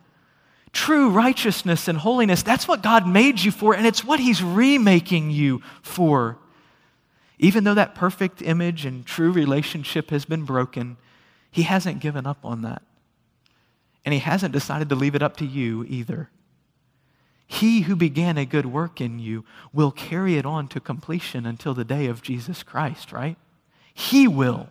True 0.72 1.10
righteousness 1.10 1.90
and 1.90 1.98
holiness, 1.98 2.42
that's 2.42 2.70
what 2.70 2.82
God 2.82 3.06
made 3.06 3.42
you 3.42 3.52
for, 3.52 3.76
and 3.76 3.86
it's 3.86 4.06
what 4.06 4.22
He's 4.22 4.42
remaking 4.42 5.30
you 5.30 5.62
for. 5.82 6.38
Even 7.38 7.64
though 7.64 7.74
that 7.74 7.96
perfect 7.96 8.42
image 8.42 8.86
and 8.86 9.06
true 9.06 9.32
relationship 9.32 10.10
has 10.10 10.26
been 10.26 10.44
broken, 10.44 10.98
he 11.52 11.64
hasn't 11.64 12.00
given 12.00 12.26
up 12.26 12.44
on 12.44 12.62
that. 12.62 12.82
And 14.04 14.14
he 14.14 14.20
hasn't 14.20 14.54
decided 14.54 14.90
to 14.90 14.96
leave 14.96 15.16
it 15.16 15.24
up 15.24 15.38
to 15.38 15.46
you 15.46 15.84
either. 15.86 16.30
He 17.48 17.82
who 17.82 17.96
began 17.96 18.38
a 18.38 18.46
good 18.46 18.66
work 18.66 19.00
in 19.00 19.20
you 19.20 19.46
will 19.72 19.92
carry 19.92 20.38
it 20.38 20.46
on 20.46 20.68
to 20.70 20.80
completion 20.80 21.46
until 21.46 21.74
the 21.74 21.86
day 21.86 22.08
of 22.08 22.22
Jesus 22.22 22.64
Christ, 22.64 23.12
right? 23.12 23.38
He 23.94 24.28
will. 24.28 24.68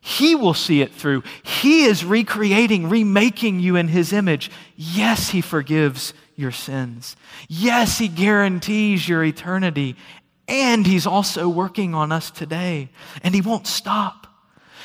He 0.00 0.34
will 0.34 0.54
see 0.54 0.80
it 0.80 0.92
through. 0.92 1.22
He 1.42 1.84
is 1.84 2.04
recreating, 2.04 2.88
remaking 2.88 3.60
you 3.60 3.76
in 3.76 3.88
His 3.88 4.12
image. 4.12 4.50
Yes, 4.74 5.28
He 5.30 5.42
forgives 5.42 6.14
your 6.36 6.52
sins. 6.52 7.16
Yes, 7.48 7.98
He 7.98 8.08
guarantees 8.08 9.06
your 9.06 9.22
eternity. 9.22 9.96
And 10.50 10.86
He's 10.86 11.06
also 11.06 11.48
working 11.48 11.94
on 11.94 12.12
us 12.12 12.30
today. 12.30 12.90
And 13.22 13.34
He 13.34 13.40
won't 13.40 13.66
stop. 13.66 14.26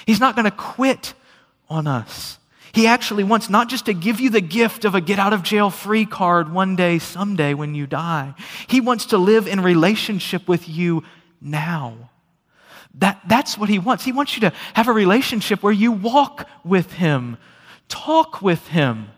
He's 0.05 0.19
not 0.19 0.35
going 0.35 0.45
to 0.45 0.51
quit 0.51 1.13
on 1.69 1.87
us. 1.87 2.39
He 2.71 2.87
actually 2.87 3.23
wants 3.23 3.49
not 3.49 3.69
just 3.69 3.85
to 3.85 3.93
give 3.93 4.19
you 4.19 4.29
the 4.29 4.41
gift 4.41 4.83
of 4.83 4.95
a 4.95 5.01
get 5.01 5.17
out 5.17 5.31
of 5.31 5.43
jail 5.43 5.69
free 5.69 6.05
card 6.05 6.51
one 6.51 6.75
day, 6.75 6.99
someday 6.99 7.53
when 7.53 7.73
you 7.73 7.87
die. 7.87 8.33
He 8.67 8.81
wants 8.81 9.07
to 9.07 9.17
live 9.17 9.47
in 9.47 9.61
relationship 9.61 10.47
with 10.47 10.67
you 10.67 11.03
now. 11.41 12.09
That, 12.95 13.21
that's 13.27 13.57
what 13.57 13.69
he 13.69 13.79
wants. 13.79 14.03
He 14.03 14.11
wants 14.11 14.35
you 14.35 14.41
to 14.41 14.53
have 14.73 14.87
a 14.87 14.93
relationship 14.93 15.63
where 15.63 15.73
you 15.73 15.91
walk 15.91 16.49
with 16.63 16.93
him, 16.93 17.37
talk 17.87 18.41
with 18.41 18.67
him, 18.67 19.09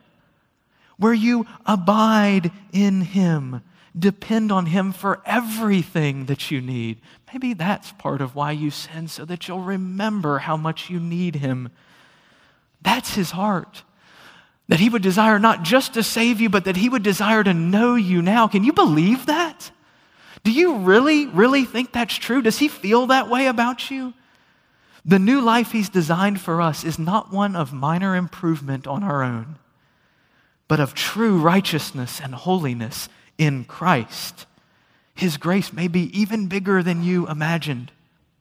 where 0.97 1.13
you 1.13 1.45
abide 1.65 2.51
in 2.71 3.01
him, 3.01 3.61
depend 3.97 4.51
on 4.51 4.67
him 4.67 4.91
for 4.91 5.21
everything 5.25 6.25
that 6.25 6.51
you 6.51 6.61
need. 6.61 6.99
Maybe 7.33 7.53
that's 7.53 7.91
part 7.93 8.21
of 8.21 8.35
why 8.35 8.51
you 8.51 8.69
sin, 8.69 9.07
so 9.07 9.25
that 9.25 9.47
you'll 9.47 9.61
remember 9.61 10.39
how 10.39 10.57
much 10.57 10.89
you 10.89 10.99
need 10.99 11.35
him 11.37 11.71
that's 12.81 13.15
his 13.15 13.31
heart. 13.31 13.83
That 14.69 14.79
he 14.79 14.89
would 14.89 15.01
desire 15.01 15.39
not 15.39 15.63
just 15.63 15.93
to 15.93 16.03
save 16.03 16.41
you, 16.41 16.49
but 16.49 16.65
that 16.65 16.77
he 16.77 16.89
would 16.89 17.03
desire 17.03 17.43
to 17.43 17.53
know 17.53 17.95
you 17.95 18.21
now. 18.21 18.47
Can 18.47 18.63
you 18.63 18.73
believe 18.73 19.25
that? 19.25 19.71
Do 20.43 20.51
you 20.51 20.77
really, 20.77 21.25
really 21.27 21.65
think 21.65 21.91
that's 21.91 22.15
true? 22.15 22.41
Does 22.41 22.59
he 22.59 22.67
feel 22.67 23.07
that 23.07 23.29
way 23.29 23.47
about 23.47 23.89
you? 23.89 24.13
The 25.05 25.19
new 25.19 25.41
life 25.41 25.71
he's 25.71 25.89
designed 25.89 26.41
for 26.41 26.61
us 26.61 26.83
is 26.83 26.99
not 26.99 27.31
one 27.31 27.55
of 27.55 27.71
minor 27.71 28.15
improvement 28.15 28.87
on 28.87 29.03
our 29.03 29.23
own, 29.23 29.57
but 30.67 30.81
of 30.81 30.93
true 30.93 31.39
righteousness 31.39 32.19
and 32.21 32.35
holiness 32.35 33.07
in 33.37 33.65
Christ. 33.65 34.45
His 35.13 35.37
grace 35.37 35.73
may 35.73 35.87
be 35.87 36.17
even 36.19 36.47
bigger 36.47 36.83
than 36.83 37.03
you 37.03 37.27
imagined, 37.27 37.91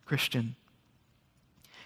Christian. 0.05 0.57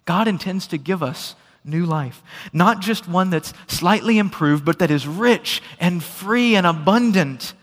God 0.05 0.27
intends 0.27 0.67
to 0.69 0.79
give 0.79 1.03
us 1.03 1.37
new 1.65 1.85
life. 1.85 2.23
Not 2.53 2.81
just 2.81 3.09
one 3.09 3.31
that's 3.31 3.53
slightly 3.67 4.19
improved, 4.19 4.65
but 4.65 4.79
that 4.79 4.91
is 4.91 5.07
rich 5.07 5.63
and 5.79 6.03
free 6.03 6.57
and 6.57 6.67
abundant, 6.67 7.55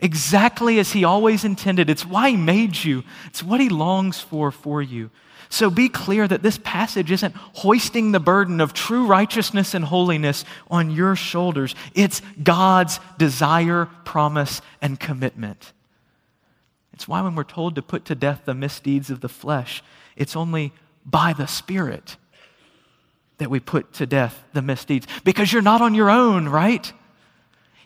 exactly 0.00 0.78
as 0.78 0.92
He 0.92 1.04
always 1.04 1.44
intended. 1.44 1.88
It's 1.88 2.04
why 2.04 2.30
He 2.30 2.36
made 2.36 2.84
you, 2.84 3.04
it's 3.26 3.42
what 3.42 3.60
He 3.60 3.68
longs 3.68 4.20
for 4.20 4.50
for 4.50 4.82
you. 4.82 5.10
So 5.48 5.70
be 5.70 5.88
clear 5.88 6.26
that 6.26 6.42
this 6.42 6.58
passage 6.58 7.10
isn't 7.10 7.34
hoisting 7.36 8.12
the 8.12 8.20
burden 8.20 8.60
of 8.60 8.72
true 8.72 9.06
righteousness 9.06 9.74
and 9.74 9.84
holiness 9.84 10.44
on 10.70 10.90
your 10.90 11.16
shoulders. 11.16 11.74
It's 11.94 12.20
God's 12.42 13.00
desire, 13.18 13.86
promise, 14.04 14.60
and 14.82 14.98
commitment. 14.98 15.72
It's 16.92 17.06
why 17.06 17.20
when 17.20 17.34
we're 17.34 17.44
told 17.44 17.74
to 17.74 17.82
put 17.82 18.06
to 18.06 18.14
death 18.14 18.42
the 18.44 18.54
misdeeds 18.54 19.10
of 19.10 19.20
the 19.20 19.28
flesh, 19.28 19.82
it's 20.16 20.34
only 20.34 20.72
by 21.04 21.32
the 21.32 21.46
Spirit 21.46 22.16
that 23.38 23.50
we 23.50 23.60
put 23.60 23.92
to 23.94 24.06
death 24.06 24.42
the 24.54 24.62
misdeeds 24.62 25.06
because 25.22 25.52
you're 25.52 25.62
not 25.62 25.82
on 25.82 25.94
your 25.94 26.10
own, 26.10 26.48
right? 26.48 26.90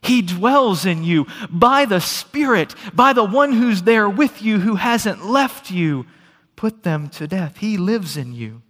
He 0.01 0.23
dwells 0.23 0.87
in 0.87 1.05
you 1.05 1.27
by 1.51 1.85
the 1.85 2.01
Spirit, 2.01 2.75
by 2.95 3.13
the 3.13 3.25
one 3.25 3.53
who's 3.53 3.83
there 3.83 4.09
with 4.09 4.43
you, 4.43 4.59
who 4.61 4.77
hasn't 4.77 5.27
left 5.27 5.71
you. 5.71 6.07
Put 6.61 6.83
them 6.83 7.09
to 7.13 7.27
death. 7.27 7.57
He 7.57 7.79
lives 7.79 8.19
in 8.19 8.35
you. 8.35 8.61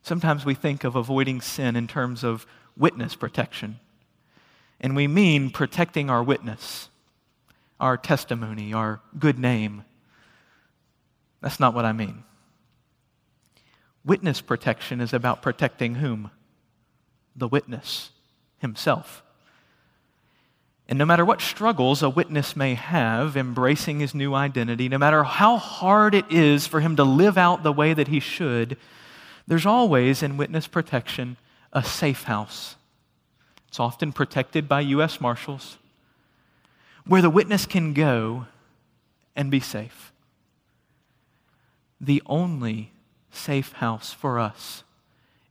Sometimes 0.00 0.42
we 0.42 0.54
think 0.54 0.84
of 0.84 0.96
avoiding 0.96 1.42
sin 1.42 1.76
in 1.76 1.86
terms 1.86 2.24
of 2.24 2.46
witness 2.78 3.14
protection, 3.14 3.78
and 4.80 4.96
we 4.96 5.06
mean 5.06 5.50
protecting 5.50 6.08
our 6.08 6.22
witness, 6.22 6.88
our 7.78 7.98
testimony, 7.98 8.72
our 8.72 9.02
good 9.18 9.38
name. 9.38 9.84
That's 11.42 11.60
not 11.60 11.74
what 11.74 11.84
I 11.84 11.92
mean. 11.92 12.24
Witness 14.02 14.40
protection 14.40 14.98
is 14.98 15.12
about 15.12 15.42
protecting 15.42 15.96
whom? 15.96 16.30
The 17.36 17.48
witness 17.48 18.12
himself. 18.60 19.22
And 20.92 20.98
no 20.98 21.06
matter 21.06 21.24
what 21.24 21.40
struggles 21.40 22.02
a 22.02 22.10
witness 22.10 22.54
may 22.54 22.74
have 22.74 23.34
embracing 23.34 24.00
his 24.00 24.14
new 24.14 24.34
identity, 24.34 24.90
no 24.90 24.98
matter 24.98 25.22
how 25.22 25.56
hard 25.56 26.14
it 26.14 26.30
is 26.30 26.66
for 26.66 26.80
him 26.80 26.96
to 26.96 27.02
live 27.02 27.38
out 27.38 27.62
the 27.62 27.72
way 27.72 27.94
that 27.94 28.08
he 28.08 28.20
should, 28.20 28.76
there's 29.46 29.64
always 29.64 30.22
in 30.22 30.36
witness 30.36 30.66
protection 30.66 31.38
a 31.72 31.82
safe 31.82 32.24
house. 32.24 32.76
It's 33.68 33.80
often 33.80 34.12
protected 34.12 34.68
by 34.68 34.82
U.S. 34.82 35.18
Marshals, 35.18 35.78
where 37.06 37.22
the 37.22 37.30
witness 37.30 37.64
can 37.64 37.94
go 37.94 38.44
and 39.34 39.50
be 39.50 39.60
safe. 39.60 40.12
The 42.02 42.22
only 42.26 42.92
safe 43.30 43.72
house 43.72 44.12
for 44.12 44.38
us 44.38 44.84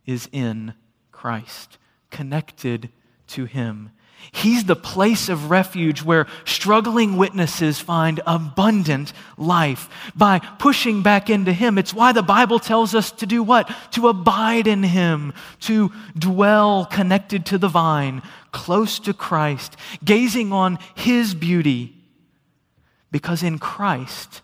is 0.06 0.30
in 0.32 0.76
Christ, 1.12 1.80
connected 2.12 2.90
to 3.30 3.46
Him. 3.46 3.90
He's 4.32 4.66
the 4.66 4.76
place 4.76 5.30
of 5.30 5.50
refuge 5.50 6.04
where 6.04 6.28
struggling 6.46 7.18
witnesses 7.18 7.80
find 7.80 8.22
abundant 8.26 9.14
life 9.38 9.90
by 10.16 10.40
pushing 10.40 11.02
back 11.02 11.30
into 11.30 11.54
Him. 11.54 11.78
It's 11.78 11.94
why 11.94 12.12
the 12.12 12.22
Bible 12.22 12.60
tells 12.60 12.94
us 12.96 13.12
to 13.14 13.26
do 13.26 13.44
what? 13.44 13.70
To 13.92 14.08
abide 14.08 14.68
in 14.68 14.84
Him, 14.84 15.34
to 15.62 15.92
dwell 16.18 16.86
connected 16.86 17.46
to 17.48 17.58
the 17.58 17.68
vine, 17.68 18.22
close 18.52 19.00
to 19.00 19.14
Christ, 19.14 19.76
gazing 20.04 20.54
on 20.54 20.80
His 20.96 21.34
beauty. 21.34 21.96
Because 23.12 23.44
in 23.44 23.60
Christ, 23.60 24.42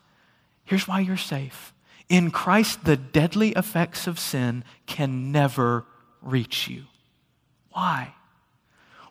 here's 0.65 0.87
why 0.87 0.99
you're 0.99 1.17
safe 1.17 1.73
in 2.09 2.31
Christ, 2.31 2.85
the 2.85 2.97
deadly 2.97 3.49
effects 3.51 4.07
of 4.07 4.19
sin 4.19 4.63
can 4.85 5.31
never 5.31 5.85
reach 6.21 6.67
you. 6.67 6.83
Why? 7.71 8.13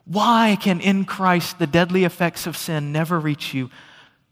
Why 0.07 0.57
can 0.61 0.81
in 0.81 1.05
Christ 1.05 1.59
the 1.59 1.66
deadly 1.66 2.05
effects 2.05 2.47
of 2.47 2.57
sin 2.57 2.92
never 2.92 3.19
reach 3.19 3.53
you? 3.53 3.71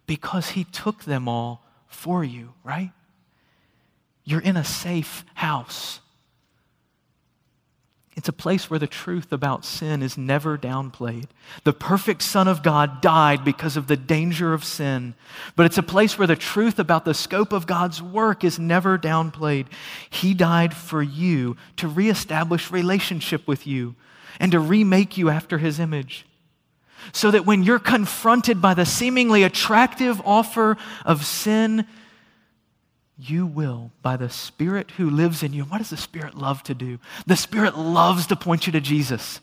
Because 0.06 0.50
he 0.50 0.64
took 0.64 1.04
them 1.04 1.28
all 1.28 1.64
for 1.88 2.22
you, 2.22 2.52
right? 2.62 2.92
You're 4.24 4.40
in 4.40 4.56
a 4.56 4.64
safe 4.64 5.24
house. 5.34 6.00
It's 8.16 8.28
a 8.28 8.32
place 8.32 8.70
where 8.70 8.78
the 8.78 8.86
truth 8.86 9.32
about 9.32 9.64
sin 9.64 10.00
is 10.00 10.16
never 10.16 10.56
downplayed. 10.56 11.26
The 11.64 11.72
perfect 11.72 12.22
Son 12.22 12.46
of 12.46 12.62
God 12.62 13.00
died 13.00 13.44
because 13.44 13.76
of 13.76 13.88
the 13.88 13.96
danger 13.96 14.54
of 14.54 14.64
sin, 14.64 15.14
but 15.56 15.66
it's 15.66 15.78
a 15.78 15.82
place 15.82 16.16
where 16.16 16.28
the 16.28 16.36
truth 16.36 16.78
about 16.78 17.04
the 17.04 17.12
scope 17.12 17.52
of 17.52 17.66
God's 17.66 18.00
work 18.00 18.44
is 18.44 18.60
never 18.60 18.96
downplayed. 18.96 19.66
He 20.08 20.32
died 20.32 20.74
for 20.74 21.02
you 21.02 21.56
to 21.76 21.88
reestablish 21.88 22.70
relationship 22.70 23.48
with 23.48 23.66
you 23.66 23.96
and 24.40 24.52
to 24.52 24.60
remake 24.60 25.16
you 25.16 25.30
after 25.30 25.58
His 25.58 25.78
image. 25.78 26.26
So 27.12 27.30
that 27.30 27.44
when 27.44 27.62
you're 27.62 27.78
confronted 27.78 28.62
by 28.62 28.74
the 28.74 28.86
seemingly 28.86 29.42
attractive 29.42 30.22
offer 30.24 30.76
of 31.04 31.24
sin, 31.24 31.86
you 33.18 33.46
will, 33.46 33.92
by 34.02 34.16
the 34.16 34.30
Spirit 34.30 34.92
who 34.92 35.08
lives 35.10 35.42
in 35.42 35.52
you. 35.52 35.64
What 35.64 35.78
does 35.78 35.90
the 35.90 35.96
Spirit 35.96 36.36
love 36.36 36.62
to 36.64 36.74
do? 36.74 36.98
The 37.26 37.36
Spirit 37.36 37.78
loves 37.78 38.26
to 38.28 38.36
point 38.36 38.66
you 38.66 38.72
to 38.72 38.80
Jesus. 38.80 39.40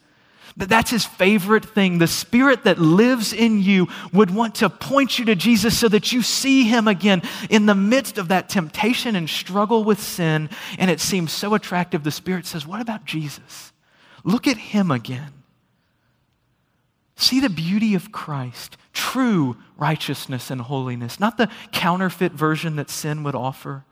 That's 0.57 0.91
his 0.91 1.05
favorite 1.05 1.65
thing. 1.65 1.97
The 1.97 2.07
Spirit 2.07 2.65
that 2.65 2.77
lives 2.77 3.31
in 3.31 3.61
you 3.61 3.87
would 4.11 4.33
want 4.33 4.55
to 4.55 4.69
point 4.69 5.17
you 5.17 5.25
to 5.25 5.35
Jesus 5.35 5.77
so 5.77 5.87
that 5.87 6.11
you 6.11 6.21
see 6.21 6.63
him 6.63 6.87
again 6.87 7.21
in 7.49 7.65
the 7.65 7.75
midst 7.75 8.17
of 8.17 8.27
that 8.29 8.49
temptation 8.49 9.15
and 9.15 9.29
struggle 9.29 9.83
with 9.83 10.01
sin. 10.01 10.49
And 10.77 10.91
it 10.91 10.99
seems 10.99 11.31
so 11.31 11.53
attractive. 11.53 12.03
The 12.03 12.11
Spirit 12.11 12.45
says, 12.45 12.67
What 12.67 12.81
about 12.81 13.05
Jesus? 13.05 13.70
Look 14.23 14.47
at 14.47 14.57
him 14.57 14.91
again. 14.91 15.33
See 17.15 17.39
the 17.39 17.49
beauty 17.49 17.93
of 17.93 18.11
Christ, 18.11 18.77
true 18.93 19.55
righteousness 19.77 20.49
and 20.49 20.59
holiness, 20.59 21.19
not 21.19 21.37
the 21.37 21.49
counterfeit 21.71 22.31
version 22.31 22.77
that 22.77 22.89
sin 22.89 23.23
would 23.23 23.35
offer. 23.35 23.85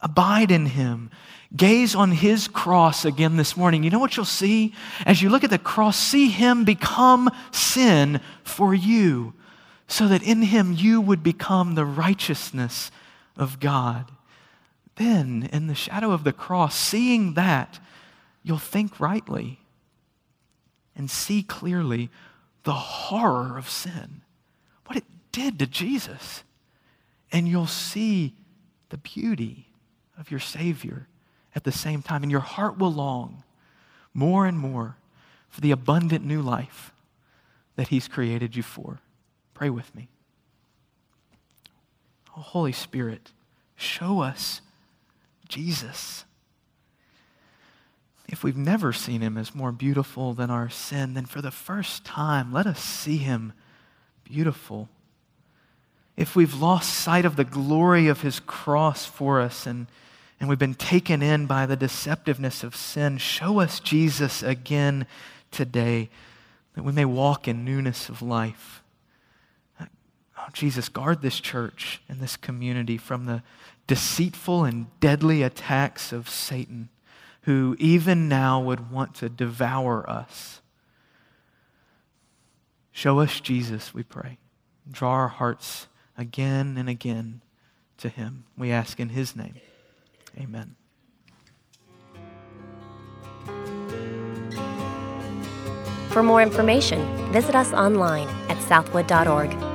Abide 0.00 0.50
in 0.50 0.66
Him. 0.66 1.10
Gaze 1.54 1.94
on 1.94 2.12
His 2.12 2.46
cross 2.46 3.04
again 3.04 3.36
this 3.36 3.56
morning. 3.56 3.82
You 3.82 3.90
know 3.90 3.98
what 3.98 4.16
you'll 4.16 4.24
see? 4.24 4.72
As 5.04 5.20
you 5.20 5.28
look 5.28 5.44
at 5.44 5.50
the 5.50 5.58
cross, 5.58 5.98
see 5.98 6.30
Him 6.30 6.64
become 6.64 7.30
sin 7.50 8.20
for 8.44 8.74
you, 8.74 9.34
so 9.86 10.06
that 10.08 10.22
in 10.22 10.42
Him 10.42 10.72
you 10.72 11.00
would 11.00 11.22
become 11.22 11.74
the 11.74 11.84
righteousness 11.84 12.90
of 13.36 13.60
God. 13.60 14.10
Then, 14.96 15.48
in 15.52 15.66
the 15.66 15.74
shadow 15.74 16.12
of 16.12 16.24
the 16.24 16.32
cross, 16.32 16.76
seeing 16.76 17.34
that, 17.34 17.80
you'll 18.48 18.56
think 18.56 18.98
rightly 18.98 19.60
and 20.96 21.10
see 21.10 21.42
clearly 21.42 22.08
the 22.64 22.72
horror 22.72 23.58
of 23.58 23.68
sin, 23.68 24.22
what 24.86 24.96
it 24.96 25.04
did 25.32 25.58
to 25.58 25.66
Jesus. 25.66 26.42
And 27.30 27.46
you'll 27.46 27.66
see 27.66 28.34
the 28.88 28.96
beauty 28.96 29.68
of 30.18 30.30
your 30.30 30.40
Savior 30.40 31.06
at 31.54 31.64
the 31.64 31.72
same 31.72 32.00
time. 32.00 32.22
And 32.22 32.32
your 32.32 32.40
heart 32.40 32.78
will 32.78 32.92
long 32.92 33.44
more 34.14 34.46
and 34.46 34.58
more 34.58 34.96
for 35.50 35.60
the 35.60 35.70
abundant 35.70 36.24
new 36.24 36.40
life 36.40 36.92
that 37.76 37.88
He's 37.88 38.08
created 38.08 38.56
you 38.56 38.62
for. 38.62 38.98
Pray 39.52 39.68
with 39.68 39.94
me. 39.94 40.08
Oh, 42.36 42.40
Holy 42.40 42.72
Spirit, 42.72 43.32
show 43.76 44.20
us 44.20 44.62
Jesus. 45.48 46.24
If 48.28 48.44
we've 48.44 48.56
never 48.56 48.92
seen 48.92 49.22
him 49.22 49.38
as 49.38 49.54
more 49.54 49.72
beautiful 49.72 50.34
than 50.34 50.50
our 50.50 50.68
sin, 50.68 51.14
then 51.14 51.24
for 51.24 51.40
the 51.40 51.50
first 51.50 52.04
time, 52.04 52.52
let 52.52 52.66
us 52.66 52.78
see 52.78 53.16
him 53.16 53.54
beautiful. 54.22 54.90
If 56.14 56.36
we've 56.36 56.54
lost 56.54 56.92
sight 56.92 57.24
of 57.24 57.36
the 57.36 57.44
glory 57.44 58.06
of 58.06 58.20
his 58.20 58.40
cross 58.40 59.06
for 59.06 59.40
us 59.40 59.66
and, 59.66 59.86
and 60.38 60.48
we've 60.48 60.58
been 60.58 60.74
taken 60.74 61.22
in 61.22 61.46
by 61.46 61.64
the 61.64 61.76
deceptiveness 61.76 62.62
of 62.62 62.76
sin, 62.76 63.16
show 63.16 63.60
us 63.60 63.80
Jesus 63.80 64.42
again 64.42 65.06
today 65.50 66.10
that 66.74 66.82
we 66.82 66.92
may 66.92 67.06
walk 67.06 67.48
in 67.48 67.64
newness 67.64 68.10
of 68.10 68.20
life. 68.20 68.82
Uh, 69.80 69.86
oh, 70.36 70.48
Jesus, 70.52 70.90
guard 70.90 71.22
this 71.22 71.40
church 71.40 72.02
and 72.10 72.20
this 72.20 72.36
community 72.36 72.98
from 72.98 73.24
the 73.24 73.42
deceitful 73.86 74.64
and 74.64 74.86
deadly 75.00 75.42
attacks 75.42 76.12
of 76.12 76.28
Satan 76.28 76.90
who 77.48 77.74
even 77.78 78.28
now 78.28 78.60
would 78.60 78.90
want 78.90 79.14
to 79.14 79.26
devour 79.26 80.04
us. 80.06 80.60
Show 82.92 83.20
us 83.20 83.40
Jesus, 83.40 83.94
we 83.94 84.02
pray. 84.02 84.36
Draw 84.90 85.10
our 85.10 85.28
hearts 85.28 85.86
again 86.18 86.76
and 86.76 86.90
again 86.90 87.40
to 87.96 88.10
him. 88.10 88.44
We 88.58 88.70
ask 88.70 89.00
in 89.00 89.08
his 89.08 89.34
name. 89.34 89.54
Amen. 90.38 90.76
For 96.10 96.22
more 96.22 96.42
information, 96.42 97.32
visit 97.32 97.54
us 97.54 97.72
online 97.72 98.28
at 98.50 98.60
southwood.org. 98.64 99.67